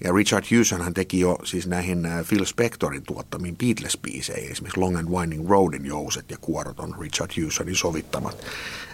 Ja 0.03 0.13
Richard 0.13 0.45
hän 0.83 0.93
teki 0.93 1.19
jo 1.19 1.37
siis 1.43 1.67
näihin 1.67 2.05
äh, 2.05 2.27
Phil 2.27 2.45
Spectorin 2.45 3.03
tuottamiin 3.03 3.57
Beatles-biiseihin, 3.57 4.51
esimerkiksi 4.51 4.79
Long 4.79 4.97
and 4.97 5.07
Winding 5.07 5.49
Roadin 5.49 5.85
jouset 5.85 6.31
ja 6.31 6.37
kuorot 6.41 6.79
on 6.79 6.95
Richard 6.99 7.31
Hewsonin 7.37 7.75
sovittamat. 7.75 8.45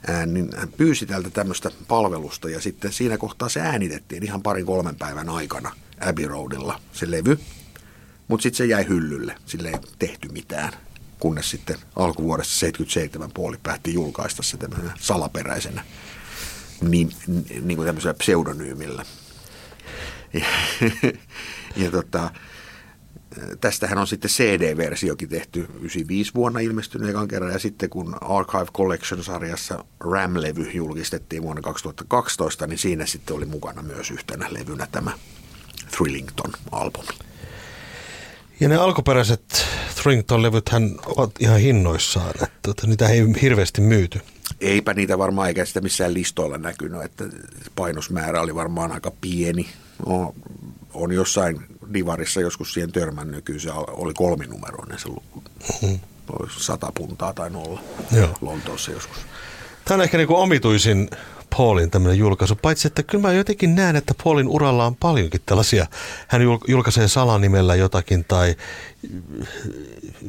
Ää, 0.08 0.26
niin 0.26 0.50
hän 0.58 0.70
pyysi 0.78 1.06
tältä 1.06 1.30
tämmöistä 1.30 1.72
palvelusta 1.88 2.50
ja 2.50 2.62
sitten 2.62 2.94
siinä 2.94 3.18
kohtaa 3.18 3.50
se 3.50 3.62
äänitettiin 3.62 4.24
ihan 4.24 4.42
parin 4.42 4.66
kolmen 4.66 4.96
päivän 4.96 5.30
aikana 5.30 5.76
Abbey 6.00 6.28
Roadilla 6.28 6.82
se 6.94 7.12
levy. 7.12 7.40
Mutta 8.28 8.44
sitten 8.44 8.58
se 8.58 8.66
jäi 8.66 8.88
hyllylle, 8.88 9.36
sille 9.46 9.70
ei 9.70 9.80
tehty 10.00 10.30
mitään 10.32 10.74
kunnes 11.20 11.50
sitten 11.50 11.78
alkuvuodesta 11.96 12.54
77 12.54 13.32
puoli 13.34 13.58
päätti 13.64 13.94
julkaista 13.94 14.44
se 14.44 14.58
tämmöisenä 14.58 14.92
salaperäisenä 15.00 15.84
niin, 16.82 17.10
niin 17.62 17.76
kuin 17.76 17.86
tämmöisellä 17.86 18.14
pseudonyymillä. 18.14 19.06
Ja, 20.34 20.46
ja 21.76 21.92
tota, 21.92 22.32
Tästähän 23.62 23.98
on 23.98 24.08
sitten 24.08 24.32
CD-versiokin 24.32 25.30
tehty 25.30 25.60
95 25.60 26.34
vuonna 26.34 26.60
ilmestynyt 26.60 27.10
ekan 27.10 27.28
kerran 27.28 27.52
ja 27.52 27.60
sitten 27.60 27.90
kun 27.90 28.16
Archive 28.22 28.66
Collection-sarjassa 28.74 29.84
RAM-levy 30.00 30.72
julkistettiin 30.74 31.44
vuonna 31.44 31.62
2012, 31.62 32.68
niin 32.68 32.78
siinä 32.78 33.06
sitten 33.06 33.36
oli 33.36 33.46
mukana 33.46 33.82
myös 33.82 34.12
yhtenä 34.12 34.48
levynä 34.50 34.88
tämä 34.92 35.12
Thrillington-albumi. 35.92 37.14
Ja 38.60 38.70
ne 38.70 38.76
alkuperäiset 38.76 39.66
Thrillington-levythän 39.96 41.00
ovat 41.06 41.32
ihan 41.40 41.60
hinnoissaan, 41.60 42.30
että 42.30 42.50
tota, 42.62 42.88
niitä 42.88 43.08
ei 43.08 43.26
hirveästi 43.42 43.82
myyty. 43.82 44.22
Eipä 44.62 44.94
niitä 44.94 45.18
varmaan 45.18 45.48
eikä 45.48 45.66
sitä 45.66 45.82
missään 45.82 46.14
listoilla 46.14 46.58
näkynyt, 46.58 47.04
että 47.04 47.24
painosmäärä 47.76 48.42
oli 48.42 48.56
varmaan 48.56 48.92
aika 48.92 49.12
pieni. 49.22 49.70
No, 50.08 50.36
on 50.94 51.12
jossain 51.12 51.66
divarissa 51.94 52.42
joskus 52.42 52.74
siihen 52.74 52.92
törmännyt, 52.92 53.46
kyllä 53.46 53.60
se 53.60 53.72
oli 53.74 54.14
kolminumeroinen 54.14 55.00
se 55.00 55.10
luku. 55.10 55.44
Hmm. 55.82 56.00
Sata 56.58 56.92
puntaa 56.96 57.34
tai 57.34 57.50
nolla 57.50 57.82
Joo. 58.12 58.30
Lontoossa 58.42 58.92
joskus. 58.92 59.18
Tämä 59.86 59.96
on 59.96 60.02
ehkä 60.02 60.18
niin 60.18 60.28
kuin 60.28 60.40
omituisin 60.40 61.10
Paulin 61.58 61.92
tämmöinen 61.92 62.18
julkaisu, 62.18 62.56
paitsi 62.56 62.88
että 62.88 63.04
kyllä 63.04 63.22
mä 63.22 63.34
jotenkin 63.34 63.76
näen, 63.76 63.96
että 63.96 64.14
Paulin 64.24 64.48
uralla 64.48 64.86
on 64.86 64.96
paljonkin 64.96 65.42
tällaisia, 65.46 65.88
hän 66.28 66.42
julkaisee 66.68 67.08
salanimellä 67.08 67.76
jotakin 67.76 68.26
tai 68.26 68.56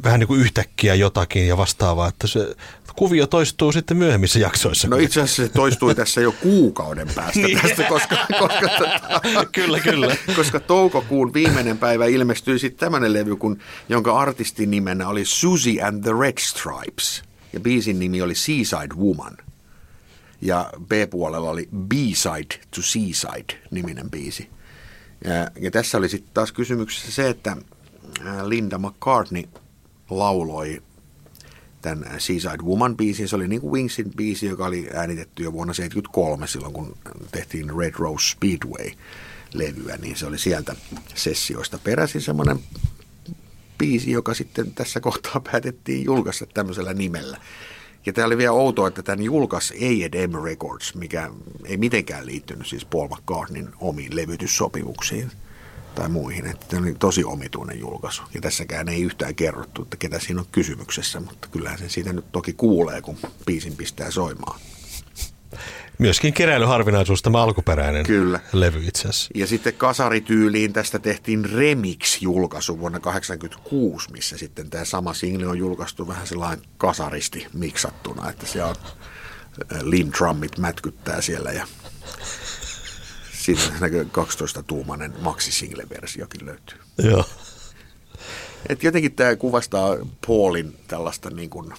vähän 0.05 0.21
niin 0.21 0.29
kuin 0.29 0.41
yhtäkkiä 0.41 0.95
jotakin 0.95 1.49
ja 1.49 1.57
vastaavaa, 1.57 2.09
että 2.09 2.27
se 2.27 2.57
kuvio 3.01 3.27
toistuu 3.27 3.73
sitten 3.73 3.97
myöhemmissä 3.97 4.39
jaksoissa. 4.39 4.89
No 4.89 4.97
itse 4.97 5.21
asiassa 5.21 5.43
se 5.47 5.53
toistui 5.53 5.95
tässä 5.95 6.21
jo 6.21 6.33
kuukauden 6.33 7.09
päästä 7.15 7.41
niin. 7.41 7.61
tästä, 7.61 7.83
koska, 7.83 8.17
koska, 8.39 8.69
tota, 8.79 9.47
kyllä, 9.53 9.81
kyllä. 9.81 10.17
koska 10.37 10.61
toukokuun 10.61 11.35
viimeinen 11.35 11.79
päivä 11.79 12.07
ilmestyi 12.07 12.59
sitten 12.59 12.81
tämmöinen 12.81 13.13
levy, 13.13 13.37
kun, 13.37 13.59
jonka 13.89 14.19
artistin 14.19 14.71
nimenä 14.71 15.09
oli 15.09 15.25
Susie 15.25 15.83
and 15.83 16.03
the 16.03 16.13
Red 16.21 16.39
Stripes 16.41 17.23
ja 17.53 17.61
biisin 17.61 17.99
nimi 17.99 18.23
oli 18.23 18.35
Seaside 18.35 18.95
Woman– 18.95 19.37
ja 20.43 20.71
B-puolella 20.89 21.51
oli 21.51 21.69
B-Side 21.77 22.61
to 22.75 22.83
Seaside 22.83 23.61
niminen 23.71 24.11
biisi. 24.11 24.51
Ja, 25.25 25.51
ja 25.61 25.71
tässä 25.71 25.99
oli 25.99 26.09
sitten 26.09 26.31
taas 26.35 26.53
kysymyksessä 26.53 27.13
se, 27.13 27.29
että 27.29 27.57
Linda 28.45 28.79
McCartney 28.79 29.45
lauloi 30.11 30.83
tämän 31.83 32.05
Seaside 32.19 32.63
Woman 32.65 32.97
biisin. 32.97 33.29
Se 33.29 33.37
oli 33.37 33.49
niin 33.49 33.61
kuin 33.61 33.73
Wingsin 33.73 34.11
biisi, 34.17 34.47
joka 34.47 34.67
oli 34.67 34.89
äänitetty 34.95 35.43
jo 35.43 35.53
vuonna 35.53 35.75
1973 35.75 36.47
silloin, 36.47 36.73
kun 36.73 36.97
tehtiin 37.33 37.79
Red 37.79 37.95
Rose 37.99 38.31
Speedway 38.31 38.91
levyä, 39.55 39.97
niin 39.97 40.17
se 40.17 40.27
oli 40.27 40.39
sieltä 40.39 40.77
sessioista 41.15 41.79
peräisin 41.85 42.21
semmoinen 42.21 42.59
biisi, 43.79 44.11
joka 44.11 44.35
sitten 44.35 44.75
tässä 44.75 45.01
kohtaa 45.01 45.41
päätettiin 45.53 46.05
julkaista 46.05 46.47
tämmöisellä 46.47 46.95
nimellä. 46.95 47.39
Ja 48.07 48.13
tämä 48.13 48.27
oli 48.27 48.37
vielä 48.37 48.53
outoa, 48.53 48.89
että 48.89 49.03
tämän 49.03 49.23
julkaisi 49.23 49.75
A&M 49.75 50.45
Records, 50.45 50.95
mikä 50.95 51.31
ei 51.65 51.77
mitenkään 51.77 52.27
liittynyt 52.27 52.67
siis 52.67 52.85
Paul 52.85 53.09
McCartneyn 53.09 53.69
omiin 53.81 54.17
levytyssopimuksiin 54.17 55.31
tai 55.95 56.09
muihin. 56.09 56.47
Että 56.47 56.67
tämä 56.69 56.83
oli 56.83 56.95
tosi 56.99 57.25
omituinen 57.25 57.81
julkaisu. 57.81 58.23
Ja 58.35 58.41
tässäkään 58.41 58.89
ei 58.89 59.03
yhtään 59.03 59.35
kerrottu, 59.35 59.83
että 59.83 59.97
ketä 59.97 60.19
siinä 60.19 60.41
on 60.41 60.47
kysymyksessä, 60.53 61.21
mutta 61.21 61.49
kyllähän 61.49 61.79
sen 61.79 61.91
siitä 61.91 62.13
nyt 62.13 62.33
toki 62.33 62.53
kuulee, 62.53 63.03
kun 63.03 63.19
biisin 63.47 63.77
pistää 63.77 64.11
soimaan. 64.11 64.61
Myöskin 65.99 66.35
keräilyharvinaisuus 66.35 67.23
tämä 67.23 67.43
alkuperäinen 67.43 68.07
Kyllä. 68.07 68.41
levy 68.53 68.85
itse 68.85 69.01
asiassa. 69.01 69.31
Ja 69.35 69.47
sitten 69.47 69.75
kasarityyliin 69.75 70.73
tästä 70.73 70.99
tehtiin 70.99 71.45
Remix-julkaisu 71.45 72.79
vuonna 72.79 73.01
1986, 73.01 74.13
missä 74.13 74.39
sitten 74.39 74.71
tämä 74.71 74.85
sama 74.85 75.15
single 75.15 75.47
on 75.47 75.59
julkaistu 75.59 76.09
vähän 76.09 76.27
sellainen 76.27 76.65
kasaristi 76.77 77.47
miksattuna, 77.53 78.31
että 78.31 78.47
se 78.47 78.65
on 78.65 78.75
äh, 79.73 79.83
Lim 79.83 80.13
Trummit 80.13 80.59
mätkyttää 80.59 81.21
siellä 81.21 81.53
ja 81.53 81.67
sitten 83.41 84.11
12-tuumainen 84.11 85.13
maxi-single-versiokin 85.21 86.47
löytyy. 86.47 86.79
Joo. 86.99 87.25
Et 88.69 88.83
jotenkin 88.83 89.13
tämä 89.13 89.37
kuvastaa 89.37 89.97
Paulin 90.27 90.77
tällaista 90.89 91.31
niin 91.31 91.51
kuin 91.51 91.75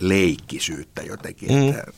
leikkisyyttä 0.00 1.02
jotenkin, 1.02 1.52
mm. 1.52 1.68
että 1.68 1.92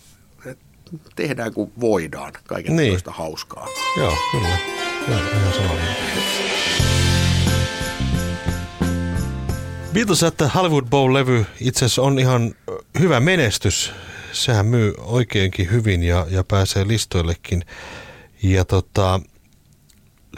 tehdään 1.16 1.54
kuin 1.54 1.72
voidaan 1.80 2.32
kaiken 2.46 2.76
niin. 2.76 2.98
hauskaa. 3.06 3.68
Joo, 3.96 4.16
kyllä. 4.32 4.48
Joo, 5.08 5.18
ihan 5.18 5.52
samaa 5.52 5.76
Beatles 9.92 10.22
että 10.22 10.48
Hollywood 10.48 10.84
Bowl-levy 10.84 11.46
itse 11.60 11.84
asiassa 11.84 12.02
on 12.02 12.18
ihan 12.18 12.54
hyvä 12.98 13.20
menestys. 13.20 13.92
Sehän 14.32 14.66
myy 14.66 14.94
oikeinkin 14.98 15.70
hyvin 15.70 16.02
ja, 16.02 16.26
ja 16.30 16.44
pääsee 16.44 16.88
listoillekin. 16.88 17.64
Ja 18.44 18.64
tota, 18.64 19.20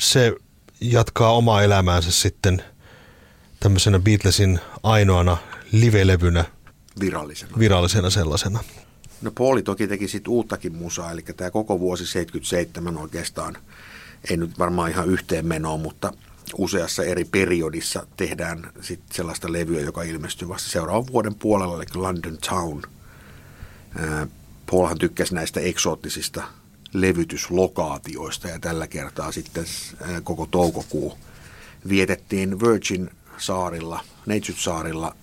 se 0.01 0.35
jatkaa 0.81 1.33
omaa 1.33 1.63
elämäänsä 1.63 2.11
sitten 2.11 2.63
tämmöisenä 3.61 3.99
Beatlesin 3.99 4.61
ainoana 4.83 5.37
live-levynä. 5.73 6.45
Virallisena. 7.01 7.59
Virallisena 7.59 8.11
sellaisena. 8.11 8.61
No 9.23 9.31
Pauli 9.31 9.63
toki 9.63 9.87
teki 9.87 10.09
sitten 10.09 10.33
uuttakin 10.33 10.75
musaa, 10.75 11.13
eli 11.13 11.23
tämä 11.23 11.51
koko 11.51 11.81
vuosi 11.81 12.07
77 12.07 12.97
oikeastaan, 12.97 13.57
ei 14.31 14.37
nyt 14.37 14.59
varmaan 14.59 14.91
ihan 14.91 15.09
yhteen 15.09 15.47
menoa, 15.47 15.77
mutta 15.77 16.13
useassa 16.59 17.05
eri 17.05 17.25
periodissa 17.25 18.07
tehdään 18.17 18.71
sit 18.81 19.01
sellaista 19.13 19.53
levyä, 19.53 19.81
joka 19.81 20.03
ilmestyy 20.03 20.49
vasta 20.49 20.71
seuraavan 20.71 21.13
vuoden 21.13 21.35
puolella, 21.35 21.77
eli 21.77 21.87
London 21.95 22.39
Town. 22.51 22.83
Paulhan 24.71 24.99
tykkäsi 24.99 25.35
näistä 25.35 25.61
eksoottisista 25.61 26.43
levytyslokaatioista 26.93 28.49
ja 28.49 28.59
tällä 28.59 28.87
kertaa 28.87 29.33
sitten 29.33 29.65
koko 30.25 30.47
toukokuu 30.47 31.19
vietettiin 31.89 32.61
Virgin 32.61 33.11
saarilla, 33.39 34.01
Neitsyt-saarilla 34.27 35.17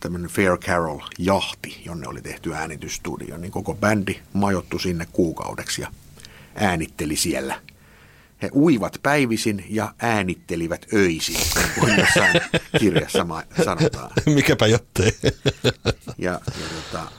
tämmöinen 0.00 0.30
Fair 0.30 0.58
Carol-jahti, 0.58 1.82
jonne 1.84 2.08
oli 2.08 2.22
tehty 2.22 2.54
äänitysstudio, 2.54 3.36
niin 3.36 3.52
koko 3.52 3.74
bändi 3.74 4.20
majottu 4.32 4.78
sinne 4.78 5.06
kuukaudeksi 5.12 5.82
ja 5.82 5.92
äänitteli 6.54 7.16
siellä. 7.16 7.60
He 8.42 8.50
uivat 8.54 8.98
päivisin 9.02 9.64
ja 9.68 9.94
äänittelivät 9.98 10.86
öisin, 10.92 11.40
niin 11.56 11.70
kuin 11.80 11.98
jossain 11.98 12.40
kirjassa 12.78 13.26
sanotaan. 13.64 14.10
Mikäpä 14.34 14.66
jottei. 14.66 15.12
ja, 16.18 16.40
ja 16.40 16.40
tota, 16.74 17.12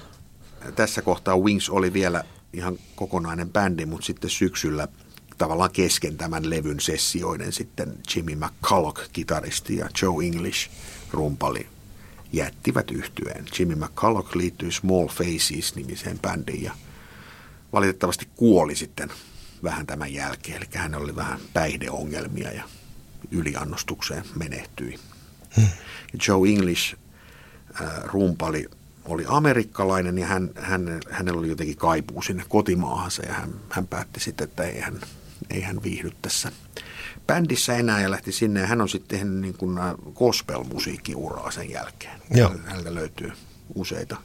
tässä 0.76 1.02
kohtaa 1.02 1.38
Wings 1.38 1.70
oli 1.70 1.94
vielä 1.94 2.24
ihan 2.54 2.78
kokonainen 2.96 3.50
bändi, 3.50 3.86
mutta 3.86 4.06
sitten 4.06 4.30
syksyllä 4.30 4.88
tavallaan 5.38 5.72
kesken 5.72 6.18
tämän 6.18 6.50
levyn 6.50 6.80
sessioiden 6.80 7.54
sitten 7.54 7.98
Jimmy 8.16 8.36
McCulloch, 8.36 9.10
kitaristi 9.14 9.78
ja 9.78 9.90
Joe 10.02 10.26
English, 10.26 10.70
rumpali, 11.12 11.68
jättivät 12.34 12.92
yhtyeen. 12.92 13.46
Jimmy 13.60 13.76
McCulloch 13.76 14.36
liittyi 14.36 14.72
Small 14.72 15.08
Faces-nimiseen 15.08 16.20
bändiin 16.20 16.64
ja 16.64 16.72
valitettavasti 17.74 18.28
kuoli 18.36 18.76
sitten 18.76 19.10
vähän 19.64 19.86
tämän 19.86 20.14
jälkeen. 20.14 20.58
Eli 20.58 20.66
hän 20.74 20.96
oli 20.96 21.16
vähän 21.16 21.40
päihdeongelmia 21.54 22.52
ja 22.52 22.64
yliannostukseen 23.32 24.24
menehtyi. 24.36 25.00
Hmm. 25.56 25.68
Joe 26.28 26.50
English 26.50 26.96
äh, 27.82 27.88
rumpali 28.04 28.70
oli 29.06 29.26
amerikkalainen 29.28 30.18
ja 30.18 30.28
hän, 30.28 30.50
hän, 30.56 31.00
hänellä 31.10 31.40
oli 31.40 31.50
jotenkin 31.50 31.78
kaipuu 31.78 32.22
sinne 32.22 32.44
kotimaahansa 32.50 33.26
ja 33.26 33.34
hän, 33.34 33.50
hän 33.70 33.88
päätti 33.88 34.20
sitten, 34.20 34.44
että 34.46 34.64
ei 34.64 34.80
hän, 34.80 35.02
ei 35.50 35.62
hän 35.62 35.84
viihdy 35.84 36.12
tässä 36.22 36.52
bändissä 37.28 37.76
enää 37.76 38.02
ja 38.02 38.12
lähti 38.12 38.32
sinne. 38.32 38.60
Ja 38.60 38.68
hän 38.68 38.82
on 38.82 38.90
sitten 38.90 39.20
tehnyt 39.20 39.42
niin 39.42 39.58
kuin 39.58 39.78
äh, 39.78 39.94
gospel-musiikkiuraa 40.16 41.52
sen 41.52 41.70
jälkeen. 41.70 42.22
Joo. 42.32 42.52
Häneltä 42.66 42.96
löytyy 42.96 43.32
useita 43.76 44.18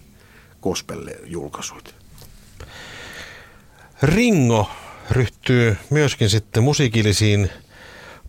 gospel-julkaisuja. 0.63 1.83
Ringo 4.03 4.71
ryhtyy 5.11 5.77
myöskin 5.91 6.31
sitten 6.31 6.63
musiikillisiin 6.63 7.51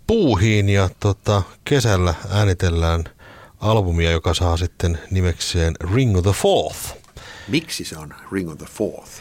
puuhiin 0.07 0.69
ja 0.69 0.89
tota, 0.99 1.43
kesällä 1.63 2.13
äänitellään 2.29 3.03
albumia, 3.59 4.11
joka 4.11 4.33
saa 4.33 4.57
sitten 4.57 4.99
nimekseen 5.11 5.73
Ringo 5.93 6.21
the 6.21 6.31
Fourth. 6.31 6.79
Miksi 7.47 7.85
se 7.85 7.97
on 7.97 8.13
Ringo 8.31 8.55
the 8.55 8.65
Fourth? 8.65 9.11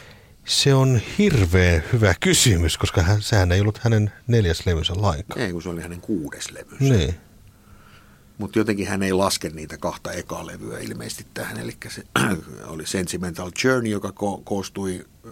Se 0.45 0.73
on 0.73 1.01
hirveän 1.17 1.83
hyvä 1.93 2.13
kysymys, 2.19 2.77
koska 2.77 3.01
hän, 3.01 3.21
sehän 3.21 3.51
ei 3.51 3.61
ollut 3.61 3.77
hänen 3.77 4.11
neljäs 4.27 4.65
levynsä 4.65 4.93
lainkaan. 4.97 5.41
Ei, 5.41 5.51
kun 5.51 5.61
se 5.61 5.69
oli 5.69 5.81
hänen 5.81 6.01
kuudes 6.01 6.51
levynsä. 6.51 6.83
Niin. 6.83 7.15
Mutta 8.37 8.59
jotenkin 8.59 8.87
hän 8.87 9.03
ei 9.03 9.13
laske 9.13 9.49
niitä 9.49 9.77
kahta 9.77 10.11
ekaa 10.11 10.47
levyä 10.47 10.79
ilmeisesti 10.79 11.25
tähän. 11.33 11.59
Eli 11.59 11.77
se 11.87 12.03
oli 12.73 12.85
Sentimental 12.85 13.51
Journey, 13.63 13.91
joka 13.91 14.09
ko- 14.09 14.41
koostui 14.43 15.05
äh, 15.25 15.31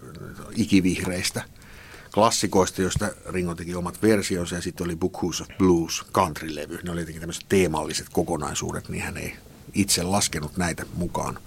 ikivihreistä 0.55 1.43
klassikoista, 2.13 2.81
joista 2.81 3.09
Ringo 3.29 3.55
teki 3.55 3.75
omat 3.75 4.01
versionsa 4.01 4.55
ja 4.55 4.61
sitten 4.61 4.85
oli 4.85 4.95
Books 4.95 5.41
of 5.41 5.47
Blues 5.57 6.03
country-levy. 6.13 6.79
Ne 6.83 6.91
oli 6.91 6.99
jotenkin 7.01 7.19
tämmöiset 7.21 7.45
teemalliset 7.49 8.07
kokonaisuudet, 8.11 8.89
niin 8.89 9.03
hän 9.03 9.17
ei 9.17 9.35
itse 9.73 10.03
laskenut 10.03 10.57
näitä 10.57 10.85
mukaan, 10.95 11.39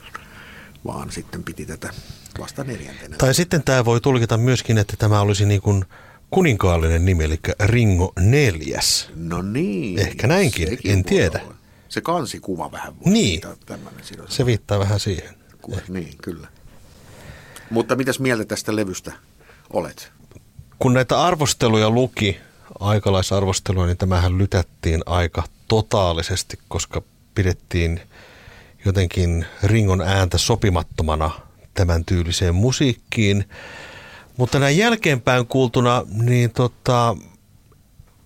vaan 0.87 1.13
sitten 1.13 1.43
piti 1.45 1.67
tätä 1.67 1.91
vasta 2.39 2.65
neljäntenä. 2.65 3.17
Tai 3.17 3.35
sitten 3.35 3.63
tämä 3.63 3.85
voi 3.85 4.01
tulkita 4.01 4.37
myöskin, 4.37 4.79
että 4.79 4.95
tämä 4.99 5.21
olisi 5.21 5.47
niin 5.47 5.61
kuin 5.61 5.85
kuninkaallinen 6.31 7.05
nimi, 7.05 7.25
eli 7.25 7.41
Ringo 7.61 8.13
neljäs. 8.21 9.11
No 9.15 9.43
niin. 9.43 9.99
Ehkä 9.99 10.27
näinkin, 10.27 10.79
en 10.85 11.05
tiedä. 11.05 11.41
olla. 11.45 11.55
Se 11.89 12.01
kansikuva 12.01 12.73
vähän 12.73 13.01
voi 13.01 13.13
Niin. 13.13 13.47
olla 13.47 13.57
tämmöinen 13.67 14.05
sidos. 14.05 14.37
Se 14.37 14.47
viittaa 14.47 14.79
vähän 14.79 15.01
siihen. 15.01 15.35
Ku- 15.63 15.81
Niin, 15.89 16.15
kyllä. 16.23 16.49
Mutta 17.71 17.97
mitäs 17.97 18.21
mieltä 18.21 18.45
tästä 18.45 18.77
levystä 18.77 19.13
olet? 19.73 20.13
Kun 20.81 20.95
näitä 20.95 21.23
arvosteluja 21.23 21.91
luki, 21.91 22.41
aikalaisarvostelua, 22.81 23.87
niin 23.87 23.97
tämähän 23.97 24.39
lytättiin 24.39 25.03
aika 25.07 25.43
totaalisesti, 25.69 26.59
koska 26.69 27.03
pidettiin 27.35 28.01
jotenkin 28.85 29.47
Ringon 29.63 30.01
ääntä 30.01 30.39
sopimattomana 30.39 31.31
tämän 31.75 32.05
tyyliseen 32.05 32.55
musiikkiin. 32.55 33.49
Mutta 34.37 34.59
näin 34.59 34.77
jälkeenpäin 34.77 35.47
kuultuna, 35.47 36.03
niin 36.13 36.51
tota, 36.51 37.17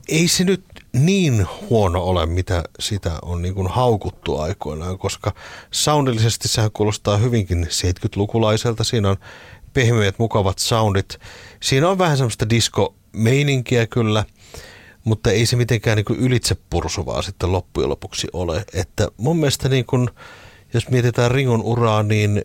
ei 0.09 0.29
se 0.29 0.45
nyt 0.45 0.65
niin 0.93 1.47
huono 1.71 2.03
ole, 2.03 2.27
mitä 2.27 2.65
sitä 2.81 3.19
on 3.23 3.43
niin 3.43 3.55
kuin 3.55 3.69
haukuttu 3.69 4.39
aikoinaan, 4.39 4.99
koska 4.99 5.33
soundillisesti 5.71 6.49
sehän 6.49 6.71
kuulostaa 6.73 7.17
hyvinkin 7.17 7.69
70-lukulaiselta. 7.71 8.85
Siinä 8.85 9.11
on 9.11 9.17
pehmeät, 9.75 10.19
mukavat 10.19 10.59
soundit. 10.59 11.19
Siinä 11.63 11.89
on 11.89 11.99
vähän 11.99 12.17
semmoista 12.17 12.51
disco-meininkiä 12.51 13.87
kyllä, 13.87 14.25
mutta 15.05 15.31
ei 15.31 15.47
se 15.47 15.57
mitenkään 15.57 15.97
niin 15.97 16.05
kuin 16.05 16.21
ylitsepursuvaa 16.21 17.23
sitten 17.23 17.53
loppujen 17.53 17.91
lopuksi 17.91 18.29
ole. 18.33 18.65
Että 18.75 19.09
mun 19.17 19.37
mielestä 19.37 19.69
niin 19.69 19.87
kuin, 19.87 20.11
jos 20.75 20.91
mietitään 20.91 21.31
Ringon 21.31 21.63
uraa, 21.63 22.03
niin 22.03 22.45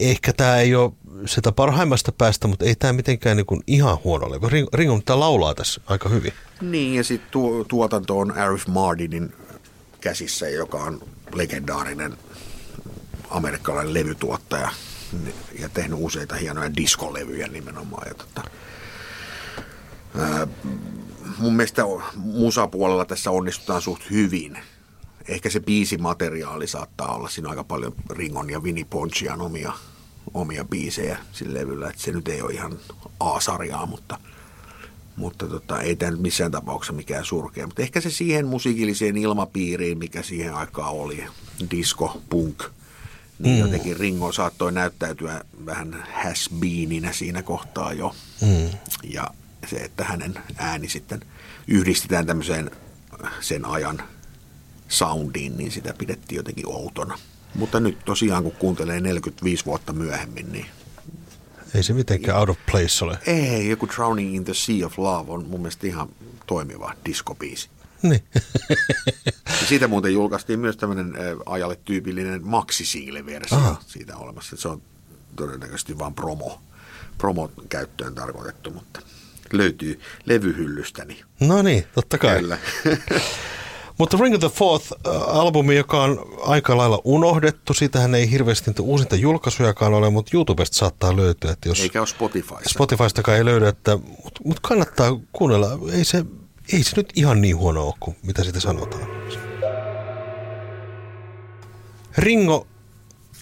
ehkä 0.00 0.32
tämä 0.32 0.56
ei 0.56 0.74
ole 0.74 0.92
sitä 1.26 1.52
parhaimmasta 1.52 2.12
päästä, 2.12 2.48
mutta 2.48 2.64
ei 2.64 2.74
tämä 2.74 2.92
mitenkään 2.92 3.36
niin 3.36 3.46
kuin 3.46 3.62
ihan 3.66 3.98
huono 4.04 4.30
levy. 4.30 4.48
Ringo, 4.48 4.70
Ringo 4.74 5.00
tämä 5.04 5.20
laulaa 5.20 5.54
tässä 5.54 5.80
aika 5.86 6.08
hyvin. 6.08 6.32
Niin, 6.60 6.94
ja 6.94 7.04
sitten 7.04 7.30
tuo, 7.30 7.64
tuotanto 7.64 8.18
on 8.18 8.32
Arif 8.32 8.66
Mardinin 8.66 9.32
käsissä, 10.00 10.48
joka 10.48 10.78
on 10.78 11.00
legendaarinen 11.34 12.16
amerikkalainen 13.30 13.94
levytuottaja 13.94 14.70
ja 15.58 15.68
tehnyt 15.68 15.98
useita 16.02 16.34
hienoja 16.34 16.76
diskolevyjä 16.76 17.48
nimenomaan. 17.48 18.08
Ja 18.08 18.14
tota, 18.14 18.42
ää, 20.18 20.46
mun 21.38 21.56
mielestä 21.56 21.82
musapuolella 22.14 23.04
tässä 23.04 23.30
onnistutaan 23.30 23.82
suht 23.82 24.10
hyvin. 24.10 24.58
Ehkä 25.28 25.50
se 25.50 25.60
biisimateriaali 25.60 26.66
saattaa 26.66 27.14
olla, 27.14 27.28
siinä 27.28 27.48
on 27.48 27.50
aika 27.50 27.64
paljon 27.64 27.94
Ringon 28.10 28.50
ja 28.50 28.62
Vinnie 28.62 28.86
Ponchian 28.90 29.40
omia, 29.40 29.72
omia 30.34 30.64
biisejä 30.64 31.18
sillä 31.32 31.60
levyllä, 31.60 31.88
että 31.88 32.02
se 32.02 32.12
nyt 32.12 32.28
ei 32.28 32.42
ole 32.42 32.52
ihan 32.52 32.78
A-sarjaa, 33.20 33.86
mutta, 33.86 34.18
mutta 35.16 35.46
tota, 35.46 35.80
ei 35.80 35.96
tämä 35.96 36.10
nyt 36.10 36.20
missään 36.20 36.50
tapauksessa 36.50 36.92
mikään 36.92 37.24
surkea. 37.24 37.66
Mutta 37.66 37.82
ehkä 37.82 38.00
se 38.00 38.10
siihen 38.10 38.46
musiikilliseen 38.46 39.16
ilmapiiriin, 39.16 39.98
mikä 39.98 40.22
siihen 40.22 40.54
aikaan 40.54 40.92
oli, 40.92 41.24
disco, 41.70 42.22
punk, 42.30 42.64
niin 43.38 43.54
mm. 43.54 43.60
jotenkin 43.60 43.96
Ringo 43.96 44.32
saattoi 44.32 44.72
näyttäytyä 44.72 45.44
vähän 45.66 46.04
has 46.24 46.50
siinä 47.12 47.42
kohtaa 47.42 47.92
jo. 47.92 48.14
Mm. 48.40 48.70
Ja 49.02 49.30
se, 49.66 49.76
että 49.76 50.04
hänen 50.04 50.34
ääni 50.56 50.88
sitten 50.88 51.20
yhdistetään 51.68 52.26
tämmöiseen 52.26 52.70
sen 53.40 53.64
ajan 53.64 54.02
soundiin, 54.88 55.56
niin 55.56 55.70
sitä 55.70 55.94
pidettiin 55.98 56.36
jotenkin 56.36 56.68
outona. 56.68 57.18
Mutta 57.54 57.80
nyt 57.80 57.98
tosiaan, 58.04 58.42
kun 58.42 58.52
kuuntelee 58.52 59.00
45 59.00 59.64
vuotta 59.64 59.92
myöhemmin, 59.92 60.52
niin 60.52 60.66
Ei 61.74 61.82
se 61.82 61.92
mitenkään 61.92 62.38
out 62.38 62.48
of 62.48 62.58
place 62.70 63.04
ole. 63.04 63.18
ei, 63.26 63.68
joku 63.68 63.88
Drowning 63.96 64.34
in 64.36 64.44
the 64.44 64.54
Sea 64.54 64.86
of 64.86 64.98
Love 64.98 65.32
on 65.32 65.46
mun 65.48 65.60
mielestä 65.60 65.86
ihan 65.86 66.08
toimiva 66.46 66.94
diskobiisi. 67.06 67.68
Niin. 68.02 68.24
Siitä 69.68 69.88
muuten 69.88 70.12
julkaistiin 70.12 70.60
myös 70.60 70.76
tämmöinen 70.76 71.14
ajalle 71.46 71.78
tyypillinen 71.84 72.46
maxi-single-versio 72.46 73.58
Aha. 73.58 73.76
siitä 73.86 74.16
olemassa. 74.16 74.56
Se 74.56 74.68
on 74.68 74.82
todennäköisesti 75.36 75.98
vain 75.98 76.14
promo, 76.14 76.60
promo 77.18 77.50
käyttöön 77.68 78.14
tarkoitettu, 78.14 78.70
mutta 78.70 79.00
löytyy 79.52 80.00
levyhyllystäni. 80.24 81.24
No 81.40 81.62
niin, 81.62 81.86
totta 81.94 82.18
kai. 82.18 82.40
Kyllä. 82.40 82.58
Mutta 83.98 84.16
Ring 84.20 84.34
of 84.34 84.40
the 84.40 84.48
Fourth-albumi, 84.48 85.72
joka 85.72 86.02
on 86.02 86.24
aika 86.42 86.76
lailla 86.76 87.00
unohdettu, 87.04 87.74
siitähän 87.74 88.14
ei 88.14 88.30
hirveästi 88.30 88.70
niitä 88.70 88.82
uusinta 88.82 89.16
julkaisujakaan 89.16 89.94
ole, 89.94 90.10
mutta 90.10 90.30
YouTubesta 90.34 90.76
saattaa 90.76 91.16
löytyä, 91.16 91.50
että 91.52 91.68
jos 91.68 91.80
Eikä 91.80 92.00
ole 92.00 92.06
Spotifysta. 92.06 92.68
Spotifystakaan 92.68 93.38
ei 93.38 93.44
löydy, 93.44 93.66
että, 93.66 93.96
mutta 93.96 94.40
mut 94.44 94.60
kannattaa 94.60 95.20
kuunnella. 95.32 95.78
Ei 95.92 96.04
se, 96.04 96.24
ei 96.72 96.84
se 96.84 96.96
nyt 96.96 97.12
ihan 97.16 97.40
niin 97.40 97.56
huono 97.56 97.86
ole 97.86 97.94
kuin 98.00 98.16
mitä 98.22 98.44
siitä 98.44 98.60
sanotaan. 98.60 99.06
Ringo 102.18 102.66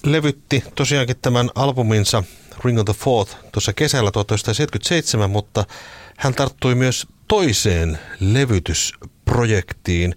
levytti 0.05 0.65
tosiaankin 0.75 1.17
tämän 1.23 1.51
albuminsa 1.55 2.23
Ring 2.65 2.79
of 2.79 2.85
the 2.85 2.95
Fourth 2.95 3.37
tuossa 3.53 3.73
kesällä 3.73 4.11
1977, 4.11 5.31
mutta 5.31 5.65
hän 6.17 6.35
tarttui 6.35 6.75
myös 6.75 7.07
toiseen 7.29 7.99
levytysprojektiin. 8.21 10.15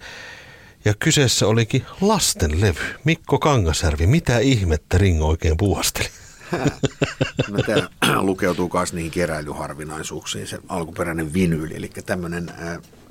Ja 0.85 0.93
kyseessä 0.99 1.47
olikin 1.47 1.85
lastenlevy. 2.01 2.95
Mikko 3.03 3.39
Kangasärvi, 3.39 4.07
mitä 4.07 4.39
ihmettä 4.39 4.97
Ringo 4.97 5.27
oikein 5.27 5.57
puuhasteli? 5.57 6.09
Tämä 7.65 8.21
lukeutuu 8.21 8.69
myös 8.73 8.93
niihin 8.93 9.11
keräilyharvinaisuuksiin, 9.11 10.47
se 10.47 10.59
alkuperäinen 10.67 11.33
vinyyli, 11.33 11.75
eli 11.75 11.89
tämmöinen 12.05 12.53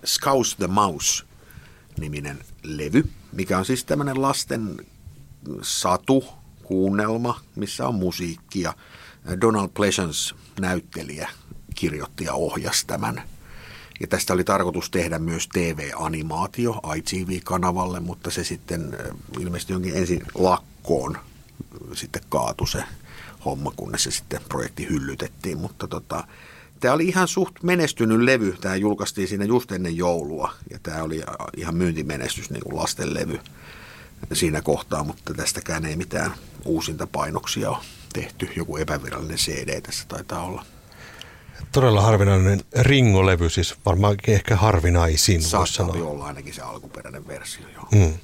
Scouse 0.07 0.57
the 0.57 0.67
Mouse-niminen 0.67 2.39
levy, 2.63 3.11
mikä 3.33 3.59
on 3.59 3.65
siis 3.65 3.85
tämmöinen 3.85 4.23
lasten 4.23 4.77
satu, 5.63 6.25
kuunnelma, 6.63 7.41
missä 7.57 7.89
on 7.89 7.95
musiikkia. 7.95 8.75
Donald 9.41 9.69
Pleasance 9.69 10.35
näyttelijä 10.61 11.29
kirjoitti 11.75 12.25
ja 12.25 12.35
ohjasi 12.35 12.87
tämän. 12.87 13.23
Ja 14.01 14.07
tästä 14.07 14.33
oli 14.33 14.45
tarkoitus 14.45 14.91
tehdä 14.91 15.19
myös 15.19 15.49
TV-animaatio 15.49 16.81
ITV-kanavalle, 16.97 18.01
mutta 18.01 18.31
se 18.31 18.45
sitten 18.45 18.95
äh, 18.95 19.17
ilmeisesti 19.41 19.73
jonkin 19.73 19.97
ensin 19.97 20.23
lakkoon 20.35 21.19
sitten 21.93 22.23
kaatu 22.29 22.67
se 22.67 22.85
homma, 23.45 23.73
kunnes 23.77 24.03
se 24.03 24.11
sitten 24.11 24.41
projekti 24.49 24.89
hyllytettiin. 24.89 25.59
Mutta 25.59 25.89
tota, 25.89 26.25
tämä 26.81 26.95
oli 26.95 27.05
ihan 27.05 27.29
suht 27.29 27.63
menestynyt 27.63 28.21
levy. 28.21 28.57
Tämä 28.61 28.77
julkaistiin 28.77 29.29
siinä 29.29 29.45
just 29.45 29.73
ennen 29.73 29.97
joulua 29.97 30.53
ja 30.71 30.79
tämä 30.83 31.03
oli 31.03 31.23
ihan 31.57 31.75
myyntimenestys 31.75 32.51
niin 32.51 32.63
kuin 32.63 32.77
lastenlevy 32.77 33.41
siinä 34.33 34.63
kohtaa, 34.63 35.05
mutta 35.05 35.35
tästäkään 35.35 35.85
ei 35.85 35.97
mitään 35.97 36.33
uusinta 36.65 37.07
painoksia 37.07 37.71
ole 37.71 37.79
tehty. 38.13 38.49
Joku 38.57 38.77
epävirallinen 38.77 39.37
CD 39.37 39.81
tässä 39.81 40.05
taitaa 40.09 40.45
olla. 40.45 40.65
Todella 41.73 42.01
harvinainen 42.01 42.61
Ringo-levy, 42.81 43.51
siis 43.51 43.75
varmaankin 43.87 44.35
ehkä 44.35 44.57
harvinaisin, 44.57 45.43
Saattaa 45.43 45.87
olla 45.87 46.27
ainakin 46.27 46.55
se 46.55 46.63
alkuperäinen 46.63 47.29
versio. 47.29 47.65
Joo. 47.75 47.89
Mm. 47.93 48.15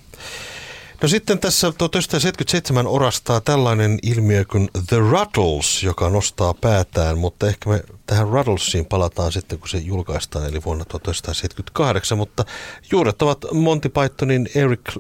No 1.03 1.09
sitten 1.09 1.39
tässä 1.39 1.73
1977 1.73 2.87
orastaa 2.87 3.41
tällainen 3.41 3.99
ilmiö 4.03 4.45
kuin 4.45 4.69
The 4.87 4.97
Rattles, 5.11 5.83
joka 5.83 6.11
nostaa 6.11 6.55
päätään, 6.55 7.19
mutta 7.19 7.49
ehkä 7.49 7.71
me 7.71 7.83
tähän 8.07 8.29
Rattlesiin 8.29 8.87
palataan 8.87 9.33
sitten, 9.33 9.59
kun 9.59 9.69
se 9.69 9.79
julkaistaan, 9.79 10.47
eli 10.47 10.65
vuonna 10.65 10.85
1978, 10.85 12.19
mutta 12.19 12.45
juuret 12.93 13.23
ovat 13.23 13.39
Monty 13.53 13.89
Pythonin 13.89 14.49
Eric 14.55 14.97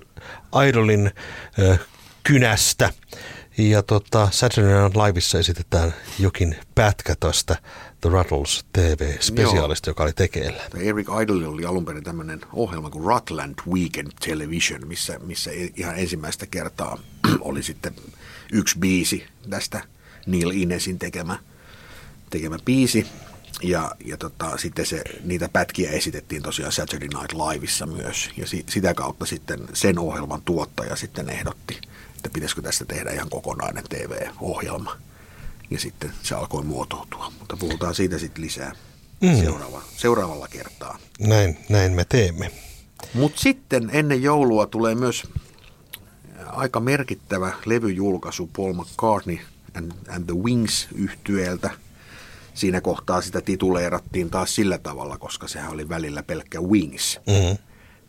Idolin 0.68 1.10
äh, 1.70 1.78
kynästä. 2.22 2.92
Ja 3.58 3.82
tota, 3.82 4.28
Saturday 4.30 4.82
Night 4.82 4.96
Liveissa 4.96 5.38
esitetään 5.38 5.94
jokin 6.18 6.56
pätkä 6.74 7.14
tästä 7.20 7.56
The 8.00 8.10
Rattles 8.10 8.64
TV-spesiaalista, 8.72 9.90
joka 9.90 10.02
oli 10.02 10.12
tekeillä. 10.12 10.62
Eric 10.76 11.08
Idle 11.22 11.46
oli 11.46 11.64
alun 11.64 11.84
perin 11.84 12.04
tämmöinen 12.04 12.40
ohjelma 12.52 12.90
kuin 12.90 13.04
Rutland 13.04 13.54
Weekend 13.68 14.10
Television, 14.20 14.88
missä, 14.88 15.18
missä 15.18 15.50
ihan 15.76 15.98
ensimmäistä 15.98 16.46
kertaa 16.46 16.98
oli 17.40 17.62
sitten 17.62 17.94
yksi 18.52 18.78
biisi 18.78 19.26
tästä 19.50 19.82
Neil 20.26 20.50
Inesin 20.50 20.98
tekemä, 20.98 21.38
tekemä 22.30 22.58
biisi. 22.64 23.06
Ja, 23.62 23.94
ja 24.04 24.16
tota, 24.16 24.58
sitten 24.58 24.86
se, 24.86 25.04
niitä 25.24 25.48
pätkiä 25.48 25.90
esitettiin 25.90 26.42
tosiaan 26.42 26.72
Saturday 26.72 27.08
Night 27.08 27.32
Liveissa 27.32 27.86
myös. 27.86 28.30
Ja 28.36 28.46
si, 28.46 28.64
sitä 28.68 28.94
kautta 28.94 29.26
sitten 29.26 29.60
sen 29.72 29.98
ohjelman 29.98 30.42
tuottaja 30.42 30.96
sitten 30.96 31.30
ehdotti, 31.30 31.80
että 32.24 32.34
pitäisikö 32.34 32.62
tästä 32.62 32.84
tehdä 32.84 33.10
ihan 33.10 33.30
kokonainen 33.30 33.84
TV-ohjelma. 33.84 34.96
Ja 35.70 35.78
sitten 35.78 36.12
se 36.22 36.34
alkoi 36.34 36.62
muotoutua, 36.62 37.32
mutta 37.38 37.56
puhutaan 37.56 37.94
siitä 37.94 38.18
sitten 38.18 38.44
lisää 38.44 38.72
mm. 39.20 39.40
seuraava, 39.40 39.82
seuraavalla 39.96 40.48
kertaa. 40.48 40.98
Näin, 41.20 41.58
näin 41.68 41.92
me 41.92 42.04
teemme. 42.04 42.50
Mutta 43.14 43.40
sitten 43.40 43.90
ennen 43.92 44.22
joulua 44.22 44.66
tulee 44.66 44.94
myös 44.94 45.22
aika 46.46 46.80
merkittävä 46.80 47.52
levyjulkaisu 47.64 48.50
Paul 48.56 48.72
McCartney 48.72 49.38
and, 49.74 49.92
and 50.08 50.24
the 50.24 50.34
Wings 50.34 50.88
yhtyeeltä. 50.94 51.70
Siinä 52.54 52.80
kohtaa 52.80 53.20
sitä 53.20 53.40
tituleerattiin 53.40 54.30
taas 54.30 54.54
sillä 54.54 54.78
tavalla, 54.78 55.18
koska 55.18 55.48
sehän 55.48 55.72
oli 55.72 55.88
välillä 55.88 56.22
pelkkä 56.22 56.60
Wings. 56.60 57.20
Mm-hmm. 57.26 57.58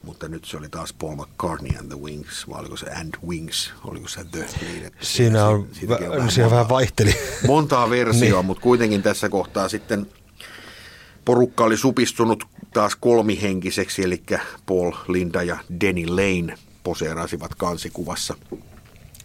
Mutta 0.06 0.28
nyt 0.28 0.46
se 0.46 0.58
oli 0.58 0.70
taas 0.70 0.94
Paul 0.94 1.16
McCartney 1.16 1.78
and 1.80 1.88
the 1.88 2.00
Wings, 2.00 2.50
vai 2.50 2.60
oliko 2.60 2.78
se 2.78 2.90
And 2.90 3.14
Wings, 3.28 3.74
oliko 3.84 4.08
se 4.08 4.24
The 4.32 4.46
liitetty? 4.62 5.06
Siinä, 5.06 5.46
on, 5.46 5.68
siinä, 5.72 5.96
on 5.96 6.12
vähän, 6.12 6.32
siinä 6.32 6.50
vähän 6.50 6.70
vaihteli. 6.70 7.16
Montaa 7.48 7.90
versioa, 7.90 8.40
niin. 8.40 8.46
mutta 8.46 8.64
kuitenkin 8.64 9.04
tässä 9.04 9.30
kohtaa 9.30 9.70
sitten 9.70 10.08
porukka 11.26 11.64
oli 11.64 11.78
supistunut 11.78 12.44
taas 12.74 12.96
kolmihenkiseksi, 12.96 14.04
eli 14.04 14.24
Paul, 14.66 14.92
Linda 15.08 15.44
ja 15.44 15.58
Denny 15.82 16.08
Lane 16.08 16.58
poseerasivat 16.84 17.56
kansikuvassa. 17.56 18.36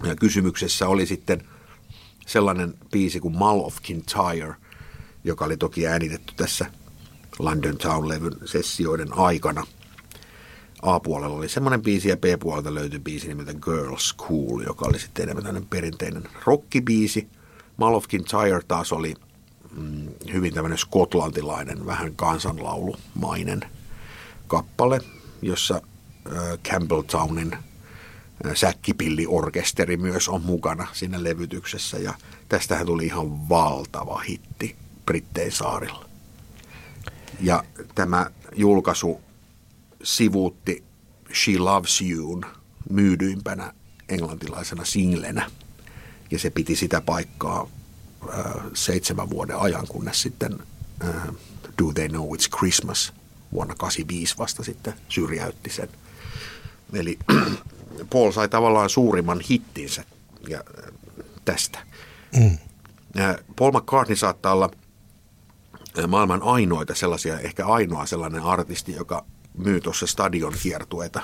Ja 0.05 0.17
kysymyksessä 0.17 0.89
oli 0.89 1.07
sitten 1.07 1.43
sellainen 2.27 2.75
biisi 2.93 3.21
kuin 3.21 3.37
Mull 3.37 3.61
of 3.61 3.77
Kintyre, 3.83 4.55
joka 5.25 5.45
oli 5.45 5.57
toki 5.57 5.87
äänitetty 5.87 6.35
tässä 6.37 6.67
London 7.39 7.77
Town-levyn 7.79 8.49
sessioiden 8.49 9.09
aikana. 9.13 9.67
A-puolella 10.83 11.37
oli 11.37 11.49
semmoinen 11.49 11.83
biisi 11.83 12.09
ja 12.09 12.17
B-puolelta 12.17 12.75
löytyi 12.75 12.99
biisi 12.99 13.29
nimeltä 13.29 13.55
Girl 13.55 13.97
School, 13.97 14.61
joka 14.61 14.87
oli 14.89 14.99
sitten 14.99 15.23
enemmän 15.23 15.45
tämmöinen 15.45 15.69
perinteinen 15.69 16.29
rockibiisi. 16.47 17.29
Mull 17.77 17.95
of 17.95 18.09
Kintyre 18.09 18.61
taas 18.69 18.93
oli 18.93 19.15
mm, 19.77 20.09
hyvin 20.33 20.55
tämmöinen 20.55 20.79
skotlantilainen, 20.79 21.87
vähän 21.87 22.17
kansanlaulumainen 22.17 23.65
kappale, 24.47 25.01
jossa 25.43 25.83
Campbelltownin 26.69 27.57
säkkipilliorkesteri 28.55 29.97
myös 29.97 30.29
on 30.29 30.43
mukana 30.43 30.87
siinä 30.93 31.23
levytyksessä 31.23 31.99
ja 31.99 32.15
tästähän 32.49 32.87
tuli 32.87 33.07
ihan 33.07 33.49
valtava 33.49 34.19
hitti 34.19 34.77
Brittein 35.07 35.53
saarilla. 35.53 36.05
Ja 37.41 37.65
tämä 37.95 38.27
julkaisu 38.57 39.21
sivuutti 40.03 40.85
She 41.35 41.59
Loves 41.59 42.01
You 42.01 42.41
myydyimpänä 42.91 43.73
englantilaisena 44.09 44.85
singlenä 44.85 45.51
ja 46.31 46.39
se 46.39 46.51
piti 46.51 46.77
sitä 46.77 47.01
paikkaa 47.01 47.67
äh, 48.29 48.55
seitsemän 48.75 49.31
vuoden 49.31 49.57
ajan, 49.57 49.87
kunnes 49.87 50.23
sitten 50.23 50.59
äh, 51.05 51.15
Do 51.83 51.93
They 51.95 52.09
Know 52.09 52.29
It's 52.35 52.59
Christmas 52.59 53.13
vuonna 53.53 53.75
85 53.75 54.39
vasta 54.39 54.65
sitten 54.65 54.95
syrjäytti 55.09 55.71
sen. 55.71 55.89
Eli 56.93 57.19
Paul 58.13 58.33
sai 58.33 58.49
tavallaan 58.49 58.91
suurimman 58.91 59.41
hittinsä 59.51 60.05
ja, 60.49 60.59
äh, 60.59 60.95
tästä. 61.45 61.79
Mm. 62.37 62.59
Paul 63.57 63.73
McCartney 63.73 64.17
saattaa 64.17 64.53
olla 64.53 64.71
äh, 65.99 66.07
maailman 66.09 66.43
ainoita 66.43 66.95
sellaisia, 66.95 67.39
ehkä 67.41 67.67
ainoa 67.67 68.07
sellainen 68.07 68.43
artisti, 68.43 68.93
joka 68.93 69.25
myy 69.59 69.81
tuossa 69.81 70.07
stadion 70.07 70.55
kiertueita 70.63 71.23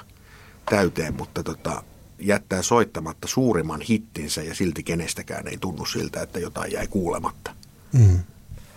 täyteen, 0.70 1.14
mutta 1.14 1.42
tota, 1.42 1.82
jättää 2.18 2.62
soittamatta 2.62 3.28
suurimman 3.28 3.80
hittinsä 3.80 4.42
ja 4.42 4.54
silti 4.54 4.82
kenestäkään 4.82 5.48
ei 5.48 5.58
tunnu 5.58 5.84
siltä, 5.84 6.22
että 6.22 6.38
jotain 6.38 6.72
jäi 6.72 6.86
kuulematta. 6.86 7.54
Mm. 7.92 8.18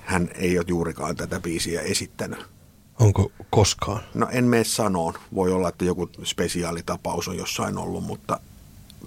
Hän 0.05 0.29
ei 0.35 0.57
ole 0.57 0.65
juurikaan 0.67 1.15
tätä 1.15 1.39
biisiä 1.39 1.81
esittänyt 1.81 2.39
Onko 2.99 3.31
koskaan? 3.49 4.01
No 4.13 4.27
en 4.31 4.45
mene 4.45 4.63
sanoon. 4.63 5.13
Voi 5.35 5.51
olla, 5.51 5.69
että 5.69 5.85
joku 5.85 6.09
spesiaalitapaus 6.23 7.27
on 7.27 7.37
jossain 7.37 7.77
ollut, 7.77 8.03
mutta 8.03 8.39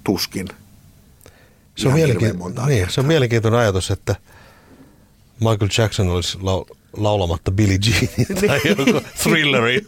tuskin. 0.05 0.49
Se 1.77 1.89
on, 1.89 1.95
mielenki- 1.95 2.67
niin, 2.67 2.91
se 2.91 3.01
on 3.01 3.07
mielenkiintoinen 3.07 3.61
ajatus, 3.61 3.91
että 3.91 4.17
Michael 5.41 5.71
Jackson 5.79 6.09
olisi 6.09 6.39
lau- 6.39 6.77
laulamatta 6.97 7.51
Billie 7.51 7.79
Jean 7.87 8.09
tai 8.47 8.61
joku 8.65 9.01
thrilleri 9.23 9.81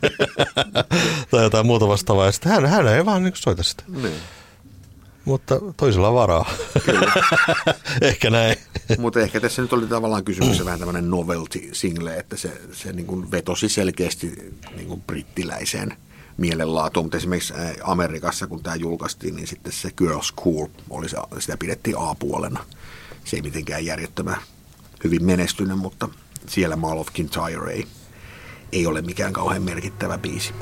tai 1.31 1.43
jotain 1.43 1.67
muuta 1.67 1.89
vastaavaa. 1.89 2.27
Ja 2.27 2.33
sitten 2.33 2.53
hän, 2.53 2.67
hän 2.67 2.89
ei 2.89 3.05
vaan 3.05 3.23
niin 3.23 3.33
soita 3.37 3.63
sitä. 3.63 3.85
Niin 3.89 4.15
mutta 5.25 5.61
toisella 5.77 6.15
varaa. 6.15 6.51
ehkä 8.01 8.31
näin. 8.31 8.57
mutta 8.99 9.21
ehkä 9.21 9.41
tässä 9.41 9.63
nyt 9.63 9.73
oli 9.73 9.87
tavallaan 9.87 10.25
kysymyksessä 10.25 10.65
vähän 10.65 10.79
tämmöinen 10.79 11.11
novelty 11.11 11.69
single, 11.73 12.17
että 12.17 12.37
se, 12.37 12.61
se 12.73 12.93
niin 12.93 13.07
kuin 13.07 13.31
vetosi 13.31 13.69
selkeästi 13.69 14.55
niin 14.77 14.89
kuin 14.89 15.03
brittiläiseen 15.03 15.97
mielenlaatuun, 16.37 17.07
mutta 17.07 17.17
esimerkiksi 17.17 17.55
Amerikassa, 17.83 18.47
kun 18.47 18.63
tämä 18.63 18.77
julkaistiin, 18.77 19.37
niin 19.37 19.47
sitten 19.47 19.73
se 19.73 19.91
Girls 19.97 20.35
Cool, 20.35 20.67
oli 20.91 21.09
se, 21.09 21.17
sitä 21.39 21.57
pidettiin 21.57 21.97
A-puolena. 21.99 22.65
Se 23.25 23.37
ei 23.37 23.43
mitenkään 23.43 23.85
järjettömän 23.85 24.37
hyvin 25.05 25.25
menestynyt, 25.25 25.79
mutta 25.79 26.09
siellä 26.49 26.77
Mall 26.77 26.99
of 26.99 27.09
Kintyre 27.13 27.73
ei, 27.73 27.87
ei 28.73 28.87
ole 28.87 29.03
mikään 29.03 29.33
kauhean 29.33 29.63
merkittävä 29.63 30.19
biisi. 30.19 30.53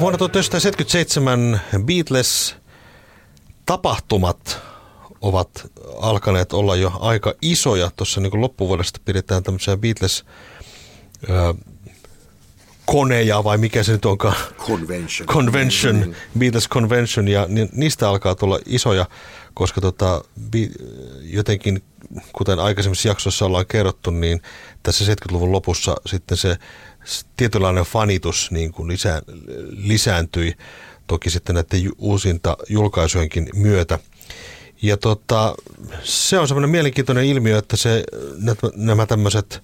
Vuonna 0.00 0.18
1977 0.18 1.60
Beatles 1.84 2.56
tapahtumat 3.66 4.58
ovat 5.20 5.72
alkaneet 6.00 6.52
olla 6.52 6.76
jo 6.76 6.92
aika 7.00 7.34
isoja. 7.42 7.90
Tuossa 7.96 8.20
niin 8.20 8.40
loppuvuodesta 8.40 9.00
pidetään 9.04 9.42
tämmöisiä 9.42 9.76
Beatles 9.76 10.24
koneja 12.84 13.44
vai 13.44 13.58
mikä 13.58 13.82
se 13.82 13.92
nyt 13.92 14.04
onkaan? 14.04 14.36
Convention. 14.58 15.26
Convention, 15.26 15.96
mm-hmm. 15.96 16.14
Beatles 16.38 16.68
Convention 16.68 17.28
ja 17.28 17.46
niistä 17.72 18.08
alkaa 18.08 18.34
tulla 18.34 18.58
isoja, 18.66 19.06
koska 19.58 19.80
tota, 19.80 20.24
jotenkin, 21.22 21.82
kuten 22.32 22.58
aikaisemmissa 22.58 23.08
jaksoissa 23.08 23.44
ollaan 23.44 23.66
kerrottu, 23.66 24.10
niin 24.10 24.42
tässä 24.82 25.04
70-luvun 25.04 25.52
lopussa 25.52 25.96
sitten 26.06 26.36
se 26.36 26.56
tietynlainen 27.36 27.84
fanitus 27.84 28.50
niin 28.50 28.72
kuin 28.72 28.88
lisää, 28.88 29.22
lisääntyi 29.70 30.56
toki 31.06 31.30
sitten 31.30 31.54
näiden 31.54 31.92
uusinta 31.98 32.56
julkaisujenkin 32.68 33.48
myötä. 33.54 33.98
Ja 34.82 34.96
tota, 34.96 35.54
se 36.02 36.38
on 36.38 36.48
semmoinen 36.48 36.70
mielenkiintoinen 36.70 37.24
ilmiö, 37.24 37.58
että 37.58 37.76
se, 37.76 38.04
nämä 38.74 39.06
tämmöiset 39.06 39.62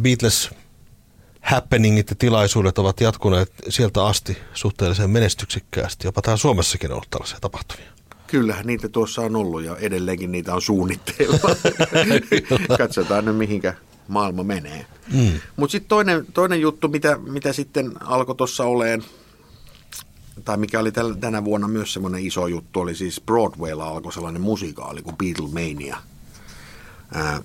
Beatles 0.00 0.50
happeningit 1.40 2.10
ja 2.10 2.16
tilaisuudet 2.16 2.78
ovat 2.78 3.00
jatkuneet 3.00 3.52
sieltä 3.68 4.06
asti 4.06 4.38
suhteellisen 4.54 5.10
menestyksekkäästi. 5.10 6.06
Jopa 6.06 6.22
täällä 6.22 6.38
Suomessakin 6.38 6.90
on 6.90 6.94
ollut 6.94 7.10
tällaisia 7.10 7.40
tapahtumia. 7.40 7.93
Kyllähän 8.26 8.66
niitä 8.66 8.88
tuossa 8.88 9.22
on 9.22 9.36
ollut 9.36 9.64
ja 9.64 9.76
edelleenkin 9.76 10.32
niitä 10.32 10.54
on 10.54 10.62
suunnitteilla. 10.62 11.38
Katsotaan 12.78 13.24
nyt 13.24 13.36
mihinkä 13.36 13.74
maailma 14.08 14.42
menee. 14.42 14.86
Mm. 15.12 15.40
Mutta 15.56 15.72
sitten 15.72 15.88
toinen, 15.88 16.26
toinen 16.34 16.60
juttu, 16.60 16.88
mitä, 16.88 17.18
mitä 17.18 17.52
sitten 17.52 17.92
alkoi 18.02 18.34
tuossa 18.34 18.64
oleen 18.64 19.04
tai 20.44 20.56
mikä 20.56 20.80
oli 20.80 20.92
tänä 21.20 21.44
vuonna 21.44 21.68
myös 21.68 21.92
semmoinen 21.92 22.26
iso 22.26 22.46
juttu, 22.46 22.80
oli 22.80 22.94
siis 22.94 23.20
Broadwaylla 23.26 23.88
alkoi 23.88 24.12
sellainen 24.12 24.42
musikaali 24.42 25.02
kuin 25.02 25.16
Beatlemania 25.16 25.96
ää, 27.14 27.42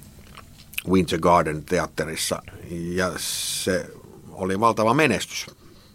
Winter 0.90 1.20
Garden 1.20 1.64
teatterissa. 1.64 2.42
Ja 2.70 3.12
se 3.18 3.90
oli 4.32 4.60
valtava 4.60 4.94
menestys. 4.94 5.46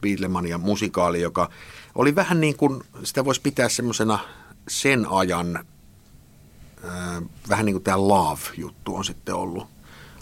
Beatlemania 0.01 0.59
musikaali, 0.59 1.21
joka 1.21 1.51
oli 1.95 2.15
vähän 2.15 2.41
niin 2.41 2.57
kuin, 2.57 2.83
sitä 3.03 3.25
voisi 3.25 3.41
pitää 3.41 3.69
semmoisena 3.69 4.19
sen 4.69 5.07
ajan, 5.11 5.65
vähän 7.49 7.67
niin 7.67 7.75
kuin 7.75 7.85
tämä 7.85 8.09
Love-juttu 8.09 8.97
on 8.97 9.05
sitten 9.05 9.35
ollut 9.35 9.67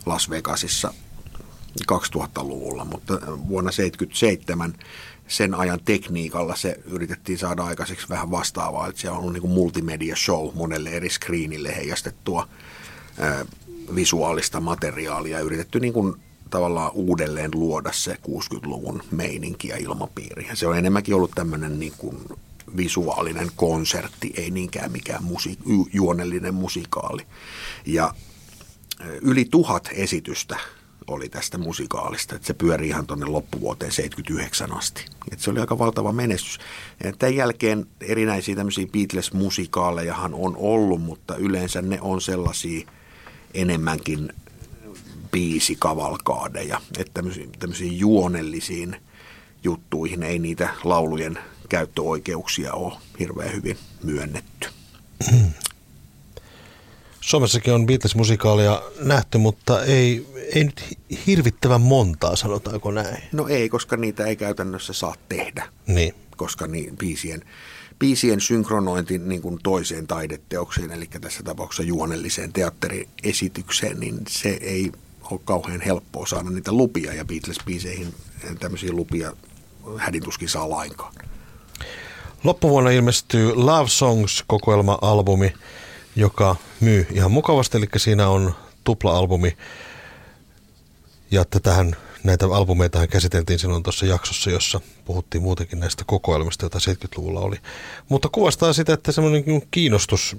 Las 0.06 0.30
Vegasissa 0.30 0.94
2000-luvulla, 1.92 2.84
mutta 2.84 3.12
vuonna 3.48 3.70
1977 3.70 4.74
sen 5.28 5.54
ajan 5.54 5.80
tekniikalla 5.84 6.56
se 6.56 6.80
yritettiin 6.84 7.38
saada 7.38 7.64
aikaiseksi 7.64 8.08
vähän 8.08 8.30
vastaavaa, 8.30 8.88
että 8.88 9.00
se 9.00 9.10
on 9.10 9.16
ollut 9.16 9.32
niin 9.32 9.40
kuin 9.40 9.52
multimedia 9.52 10.16
show 10.16 10.54
monelle 10.54 10.90
eri 10.90 11.08
screenille 11.08 11.76
heijastettua 11.76 12.48
visuaalista 13.94 14.60
materiaalia 14.60 15.40
yritetty 15.40 15.80
niin 15.80 15.92
kuin 15.92 16.14
tavallaan 16.50 16.92
uudelleen 16.94 17.50
luoda 17.54 17.92
se 17.92 18.18
60-luvun 18.28 19.02
meininki 19.10 19.68
ja 19.68 19.76
ilmapiiri. 19.76 20.46
Ja 20.46 20.56
se 20.56 20.66
on 20.66 20.78
enemmänkin 20.78 21.14
ollut 21.14 21.30
tämmöinen 21.34 21.78
niin 21.78 21.92
kuin 21.98 22.18
visuaalinen 22.76 23.50
konsertti, 23.56 24.32
ei 24.36 24.50
niinkään 24.50 24.92
mikään 24.92 25.24
musi- 25.24 25.58
juonellinen 25.92 26.54
musikaali. 26.54 27.26
Ja 27.86 28.14
yli 29.22 29.44
tuhat 29.44 29.88
esitystä 29.92 30.56
oli 31.06 31.28
tästä 31.28 31.58
musikaalista. 31.58 32.34
Että 32.34 32.46
se 32.46 32.54
pyöri 32.54 32.88
ihan 32.88 33.06
tuonne 33.06 33.26
loppuvuoteen 33.26 33.92
79 33.92 34.72
asti. 34.72 35.04
Että 35.32 35.44
se 35.44 35.50
oli 35.50 35.60
aika 35.60 35.78
valtava 35.78 36.12
menestys. 36.12 36.58
Ja 37.04 37.12
tämän 37.12 37.36
jälkeen 37.36 37.86
erinäisiä 38.00 38.56
tämmöisiä 38.56 38.86
Beatles-musikaalejahan 38.86 40.34
on 40.34 40.56
ollut, 40.56 41.02
mutta 41.02 41.36
yleensä 41.36 41.82
ne 41.82 42.00
on 42.00 42.20
sellaisia 42.20 42.88
enemmänkin 43.54 44.32
biisikavalkaadeja. 45.30 46.80
Että 46.98 47.22
tämmöisiin 47.58 47.98
juonellisiin 47.98 48.96
juttuihin 49.64 50.22
ei 50.22 50.38
niitä 50.38 50.68
laulujen 50.84 51.38
käyttöoikeuksia 51.72 52.72
ole 52.72 52.92
hirveän 53.18 53.52
hyvin 53.52 53.78
myönnetty. 54.02 54.68
Suomessakin 57.20 57.74
on 57.74 57.86
Beatles-musikaalia 57.86 58.82
nähty, 59.00 59.38
mutta 59.38 59.84
ei, 59.84 60.26
ei 60.54 60.64
nyt 60.64 60.98
hirvittävän 61.26 61.80
montaa, 61.80 62.36
sanotaanko 62.36 62.90
näin. 62.90 63.22
No 63.32 63.48
ei, 63.48 63.68
koska 63.68 63.96
niitä 63.96 64.24
ei 64.24 64.36
käytännössä 64.36 64.92
saa 64.92 65.14
tehdä. 65.28 65.68
Niin. 65.86 66.14
Koska 66.36 66.66
niin, 66.66 66.96
biisien, 66.96 67.44
biisien 67.98 68.40
synkronointi 68.40 69.18
niin 69.18 69.42
kuin 69.42 69.58
toiseen 69.62 70.06
taideteokseen, 70.06 70.90
eli 70.90 71.06
tässä 71.20 71.42
tapauksessa 71.42 71.82
juonelliseen 71.82 72.52
teatteriesitykseen, 72.52 74.00
niin 74.00 74.18
se 74.28 74.48
ei 74.48 74.92
ole 75.30 75.40
kauhean 75.44 75.80
helppoa 75.80 76.26
saada 76.26 76.50
niitä 76.50 76.72
lupia, 76.72 77.14
ja 77.14 77.24
Beatles-biiseihin 77.24 78.14
tämmöisiä 78.60 78.92
lupia 78.92 79.32
hädintuskin 79.96 80.48
saa 80.48 80.70
lainkaan. 80.70 81.14
Loppuvuonna 82.44 82.90
ilmestyy 82.90 83.52
Love 83.54 83.88
Songs-kokoelma-albumi, 83.88 85.52
joka 86.16 86.56
myy 86.80 87.06
ihan 87.12 87.30
mukavasti, 87.30 87.78
eli 87.78 87.86
siinä 87.96 88.28
on 88.28 88.54
tupla-albumi. 88.84 89.56
Ja 91.30 91.44
tähän 91.44 91.96
näitä 92.24 92.46
albumeita 92.46 93.06
käsiteltiin 93.06 93.58
silloin 93.58 93.82
tuossa 93.82 94.06
jaksossa, 94.06 94.50
jossa 94.50 94.80
puhuttiin 95.04 95.42
muutenkin 95.42 95.80
näistä 95.80 96.04
kokoelmista, 96.06 96.64
joita 96.64 96.78
70-luvulla 96.78 97.40
oli. 97.40 97.56
Mutta 98.08 98.28
kuvastaa 98.28 98.72
sitä, 98.72 98.92
että 98.92 99.12
semmoinen 99.12 99.62
kiinnostus 99.70 100.36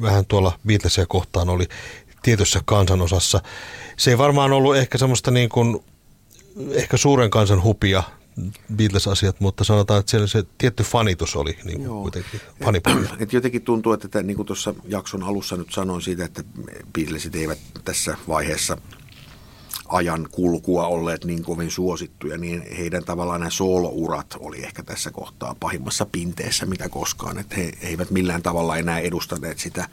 vähän 0.00 0.26
tuolla 0.26 0.58
Beatlesia 0.66 1.06
kohtaan 1.06 1.48
oli 1.48 1.68
tietyssä 2.22 2.60
kansanosassa. 2.64 3.40
Se 3.96 4.10
ei 4.10 4.18
varmaan 4.18 4.52
ollut 4.52 4.76
ehkä 4.76 4.98
semmoista 4.98 5.30
niin 5.30 5.48
kuin, 5.48 5.84
ehkä 6.70 6.96
suuren 6.96 7.30
kansan 7.30 7.62
hupia 7.62 8.02
Beatles-asiat, 8.76 9.40
mutta 9.40 9.64
sanotaan, 9.64 10.00
että 10.00 10.10
siellä 10.10 10.26
se 10.26 10.44
tietty 10.58 10.82
fanitus 10.82 11.36
oli 11.36 11.58
niin 11.64 11.78
kuin 11.78 12.02
kuitenkin 12.02 12.40
fanipuolella. 12.64 13.16
Et 13.20 13.32
jotenkin 13.32 13.62
tuntuu, 13.62 13.92
että 13.92 14.22
niin 14.22 14.36
kuin 14.36 14.46
tuossa 14.46 14.74
jakson 14.88 15.22
alussa 15.22 15.56
nyt 15.56 15.72
sanoin 15.72 16.02
siitä, 16.02 16.24
että 16.24 16.44
Beatlesit 16.92 17.36
eivät 17.36 17.58
tässä 17.84 18.16
vaiheessa 18.28 18.76
ajan 19.88 20.28
kulkua 20.30 20.86
olleet 20.86 21.24
niin 21.24 21.42
kovin 21.42 21.70
suosittuja, 21.70 22.38
niin 22.38 22.66
heidän 22.76 23.04
tavallaan 23.04 23.40
nämä 23.40 23.50
soolourat 23.50 24.36
oli 24.40 24.64
ehkä 24.64 24.82
tässä 24.82 25.10
kohtaa 25.10 25.56
pahimmassa 25.60 26.06
pinteessä 26.06 26.66
mitä 26.66 26.88
koskaan. 26.88 27.38
Että 27.38 27.56
he, 27.56 27.72
he 27.82 27.88
eivät 27.88 28.10
millään 28.10 28.42
tavalla 28.42 28.76
enää 28.76 28.98
edustaneet 28.98 29.58
sitä 29.58 29.88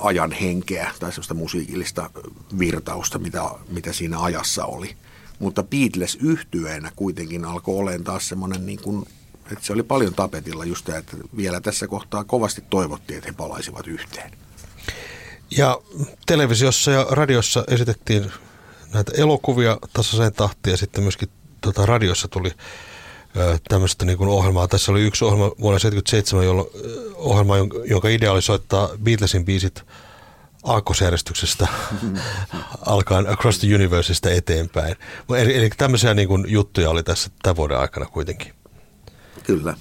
ajan 0.00 0.32
henkeä 0.32 0.90
tai 1.00 1.12
sellaista 1.12 1.34
musiikillista 1.34 2.10
virtausta, 2.58 3.18
mitä, 3.18 3.42
mitä 3.68 3.92
siinä 3.92 4.22
ajassa 4.22 4.64
oli. 4.64 4.96
Mutta 5.38 5.62
Beatles 5.62 6.18
yhtyeenä 6.22 6.92
kuitenkin 6.96 7.44
alkoi 7.44 7.78
olemaan 7.78 8.04
taas 8.04 8.28
semmoinen 8.28 8.66
niin 8.66 8.82
kuin, 8.82 9.06
että 9.52 9.64
se 9.64 9.72
oli 9.72 9.82
paljon 9.82 10.14
tapetilla 10.14 10.64
just 10.64 10.84
tämä, 10.84 10.98
että 10.98 11.16
vielä 11.36 11.60
tässä 11.60 11.86
kohtaa 11.86 12.24
kovasti 12.24 12.64
toivottiin, 12.70 13.18
että 13.18 13.30
he 13.30 13.36
palaisivat 13.36 13.86
yhteen. 13.86 14.30
Ja 15.50 15.80
televisiossa 16.26 16.90
ja 16.90 17.06
radiossa 17.10 17.64
esitettiin 17.68 18.32
näitä 18.92 19.12
elokuvia 19.16 19.78
tasaiseen 19.92 20.32
tahtiin 20.32 20.72
ja 20.72 20.76
sitten 20.76 21.02
myöskin 21.02 21.28
tota, 21.60 21.86
radiossa 21.86 22.28
tuli 22.28 22.52
tämmöistä 23.68 24.04
niin 24.04 24.18
kuin 24.18 24.30
ohjelmaa. 24.30 24.68
Tässä 24.68 24.92
oli 24.92 25.02
yksi 25.02 25.24
ohjelma 25.24 25.44
vuonna 25.44 25.80
1977, 25.80 26.44
jolloin, 26.44 26.68
ohjelma, 27.16 27.56
jonka 27.84 28.08
idea 28.08 28.32
oli 28.32 28.42
soittaa 28.42 28.88
Beatlesin 29.02 29.44
biisit 29.44 29.82
aakkosjärjestyksestä 30.68 31.68
alkaen 32.86 33.30
Across 33.30 33.58
the 33.58 33.74
Universeista 33.74 34.30
eteenpäin. 34.30 34.96
Eli, 35.38 35.56
eli 35.56 35.70
tämmöisiä 35.76 36.14
niin 36.14 36.28
kuin 36.28 36.44
juttuja 36.48 36.90
oli 36.90 37.02
tässä 37.02 37.30
tämän 37.42 37.56
vuoden 37.56 37.78
aikana 37.78 38.06
kuitenkin. 38.06 38.52
Kyllä. 39.46 39.74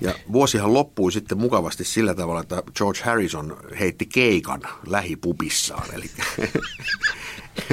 Ja 0.00 0.14
vuosihan 0.32 0.74
loppui 0.74 1.12
sitten 1.12 1.38
mukavasti 1.38 1.84
sillä 1.84 2.14
tavalla, 2.14 2.40
että 2.40 2.62
George 2.76 3.00
Harrison 3.04 3.56
heitti 3.80 4.06
keikan 4.06 4.62
lähipubissaan. 4.86 5.94
Eli 5.94 6.10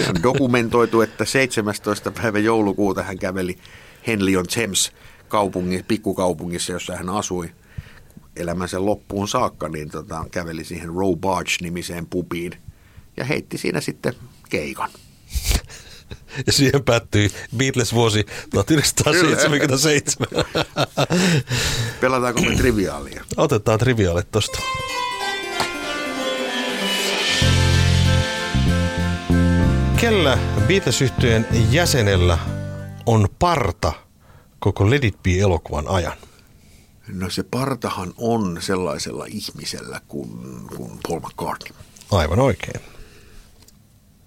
on 0.10 0.24
dokumentoitu, 0.24 1.02
että 1.02 1.26
17. 1.26 2.12
päivä 2.12 2.40
joulukuuta 2.40 3.04
hän 3.04 3.20
käveli 3.20 3.58
Henley 4.08 4.44
Thames 4.54 4.92
kaupungin, 5.28 5.86
pikkukaupungissa, 5.88 6.72
jossa 6.72 6.96
hän 6.96 7.10
asui 7.10 7.52
elämänsä 8.36 8.86
loppuun 8.86 9.28
saakka, 9.28 9.70
niin 9.70 9.90
tota, 9.90 10.26
käveli 10.32 10.64
siihen 10.64 10.90
Row 10.90 11.20
Barge-nimiseen 11.20 12.06
pubiin 12.10 12.52
ja 13.18 13.26
heitti 13.26 13.58
siinä 13.58 13.82
sitten 13.82 14.14
keikan. 14.50 14.90
Ja 16.48 16.54
siihen 16.54 16.84
päättyi 16.84 17.32
Beatles-vuosi 17.58 18.26
1977. 18.50 20.28
Pelataanko 22.02 22.42
me 22.42 22.56
triviaalia? 22.56 23.26
Otetaan 23.38 23.80
triviaalit 23.80 24.32
tosta. 24.32 24.60
Kellä 30.02 30.38
beatles 30.68 31.04
jäsenellä 31.72 32.38
on 33.06 33.28
parta 33.40 33.94
koko 34.60 34.90
Let 34.90 35.04
It 35.04 35.24
Be-elokuvan 35.24 35.88
ajan? 35.88 36.18
No 37.08 37.30
se 37.30 37.44
partahan 37.44 38.14
on 38.18 38.58
sellaisella 38.62 39.26
ihmisellä 39.26 40.02
kuin, 40.08 40.30
kuin 40.78 41.00
Paul 41.08 41.20
McCartney. 41.20 41.74
Aivan 42.12 42.40
oikein. 42.40 42.82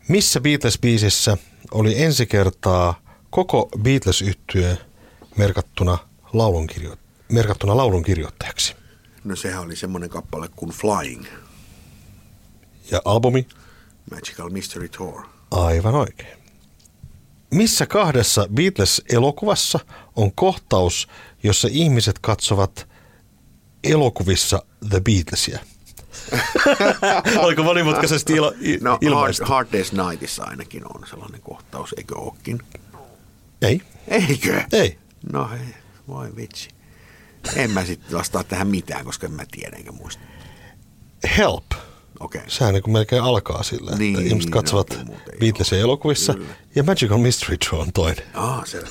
Missä 0.08 0.40
Beatles-biisissä 0.40 1.37
oli 1.70 2.02
ensi 2.02 2.26
kertaa 2.26 3.00
koko 3.30 3.68
beatles 3.82 4.22
yhtye 4.22 4.78
merkattuna 5.37 5.98
laulun, 6.32 6.66
kirjo- 6.66 6.96
merkattuna 7.32 7.76
laulun 7.76 8.02
kirjoittajaksi? 8.02 8.74
No 9.24 9.37
sehän 9.37 9.62
oli 9.62 9.76
semmoinen 9.76 10.10
kappale 10.10 10.48
kuin 10.56 10.70
Flying. 10.72 11.24
Ja 12.90 13.00
albumi? 13.04 13.46
Magical 14.10 14.50
Mystery 14.50 14.88
Tour. 14.88 15.22
Aivan 15.50 15.94
oikein. 15.94 16.43
Missä 17.54 17.86
kahdessa 17.86 18.48
Beatles-elokuvassa 18.54 19.78
on 20.16 20.32
kohtaus, 20.34 21.08
jossa 21.42 21.68
ihmiset 21.70 22.18
katsovat 22.18 22.88
elokuvissa 23.84 24.62
The 24.90 25.00
Beatlesia? 25.00 25.58
Oliko 27.44 27.62
monimutkaisesti 27.62 28.32
ilo, 28.32 28.52
no, 28.80 28.98
ilmaista? 29.00 29.46
Hard, 29.46 29.68
Hard 29.68 29.82
Day's 29.82 30.08
Nightissa 30.08 30.44
ainakin 30.44 30.82
on 30.94 31.06
sellainen 31.10 31.40
kohtaus, 31.40 31.94
eikö 31.98 32.18
ookin? 32.18 32.62
Ei. 33.62 33.80
Eikö? 34.08 34.62
Ei. 34.72 34.98
No 35.32 35.48
hei, 35.48 35.74
voi 36.08 36.36
vitsi. 36.36 36.68
En 37.56 37.70
mä 37.70 37.84
sitten 37.84 38.18
vastaa 38.18 38.44
tähän 38.44 38.68
mitään, 38.68 39.04
koska 39.04 39.26
en 39.26 39.32
mä 39.32 39.44
tiedä 39.50 39.76
enkä 39.76 39.92
muista. 39.92 40.22
Help. 41.36 41.72
Okay. 42.20 42.42
Sehän 42.48 42.74
niin 42.74 42.92
melkein 42.92 43.22
alkaa 43.22 43.62
sillä, 43.62 43.90
että 43.90 43.98
niin, 43.98 44.27
ihmiset 44.27 44.50
katsovat 44.50 44.98
no, 45.09 45.14
Beatlesia 45.40 45.79
elokuvissa 45.79 46.35
Kyllä. 46.35 46.55
ja 46.74 46.83
Magical 46.83 47.18
Mystery 47.18 47.57
Tour 47.57 47.83
on 47.83 47.92
toinen. 47.92 48.24
Ah, 48.35 48.66
se 48.66 48.83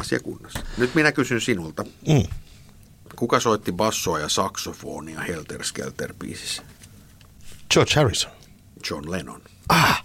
Asia 0.00 0.20
kunnossa. 0.20 0.60
Nyt 0.76 0.94
minä 0.94 1.12
kysyn 1.12 1.40
sinulta. 1.40 1.84
Mm. 2.08 2.22
Kuka 3.16 3.40
soitti 3.40 3.72
bassoa 3.72 4.18
ja 4.18 4.28
saksofonia 4.28 5.20
Helter 5.20 5.64
Skelter 5.64 6.14
biisissä? 6.18 6.62
George 7.70 7.92
Harrison. 7.94 8.32
John 8.90 9.10
Lennon. 9.10 9.42
Ah! 9.68 10.04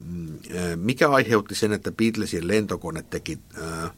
Mm, 0.00 0.38
mikä 0.76 1.10
aiheutti 1.10 1.54
sen, 1.54 1.72
että 1.72 1.92
Beatlesin 1.92 2.48
lentokone 2.48 3.02
teki 3.02 3.38
äh, 3.62 3.90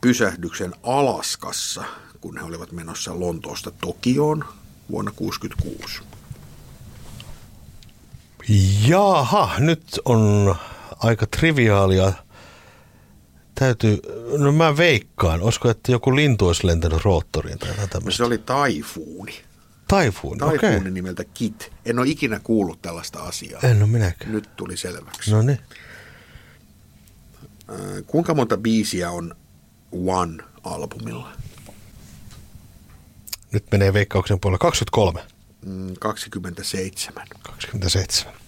pysähdyksen 0.00 0.74
Alaskassa, 0.82 1.84
kun 2.20 2.38
he 2.38 2.44
olivat 2.44 2.72
menossa 2.72 3.20
Lontoosta 3.20 3.70
Tokioon 3.70 4.44
vuonna 4.90 5.12
1966? 5.12 6.02
Jaha, 8.88 9.54
nyt 9.58 10.00
on 10.04 10.54
aika 10.98 11.26
triviaalia. 11.26 12.12
Täytyy, 13.54 13.98
no 14.38 14.52
mä 14.52 14.76
veikkaan, 14.76 15.42
olisiko, 15.42 15.70
että 15.70 15.92
joku 15.92 16.16
lintu 16.16 16.46
olisi 16.46 16.66
lentänyt 16.66 17.04
roottoriin 17.04 17.58
tai 17.58 17.68
tämmöistä? 17.68 17.98
No 18.04 18.10
se 18.10 18.24
oli 18.24 18.38
taifuuni. 18.38 19.40
Taifuuni, 19.88 20.42
okei. 20.42 20.58
Taifuuni 20.58 20.80
okay. 20.80 20.90
nimeltä 20.90 21.24
Kit. 21.24 21.72
En 21.84 21.98
ole 21.98 22.08
ikinä 22.08 22.40
kuullut 22.40 22.82
tällaista 22.82 23.18
asiaa. 23.18 23.60
En 23.62 23.82
ole 23.82 23.90
minäkään. 23.90 24.32
Nyt 24.32 24.48
tuli 24.56 24.76
selväksi. 24.76 25.30
No 25.30 25.42
niin. 25.42 25.58
Äh, 27.70 27.76
kuinka 28.06 28.34
monta 28.34 28.56
biisiä 28.56 29.10
on 29.10 29.34
One-albumilla? 29.92 31.28
Nyt 33.52 33.64
menee 33.72 33.92
veikkauksen 33.92 34.40
puolella 34.40 34.58
23. 34.58 35.20
27. 36.00 37.26
27. 37.42 38.38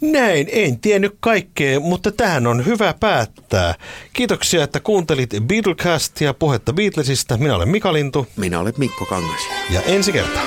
Näin, 0.00 0.48
en 0.52 0.80
tiennyt 0.80 1.16
kaikkea, 1.20 1.80
mutta 1.80 2.12
tähän 2.12 2.46
on 2.46 2.66
hyvä 2.66 2.94
päättää. 3.00 3.74
Kiitoksia, 4.12 4.64
että 4.64 4.80
kuuntelit 4.80 5.30
Beatlecastia, 5.46 6.34
puhetta 6.34 6.72
Beatlesista. 6.72 7.36
Minä 7.36 7.56
olen 7.56 7.68
Mika 7.68 7.92
Lintu. 7.92 8.26
Minä 8.36 8.60
olen 8.60 8.74
Mikko 8.76 9.06
Kangas. 9.06 9.40
Ja 9.70 9.82
ensi 9.82 10.12
kertaa. 10.12 10.42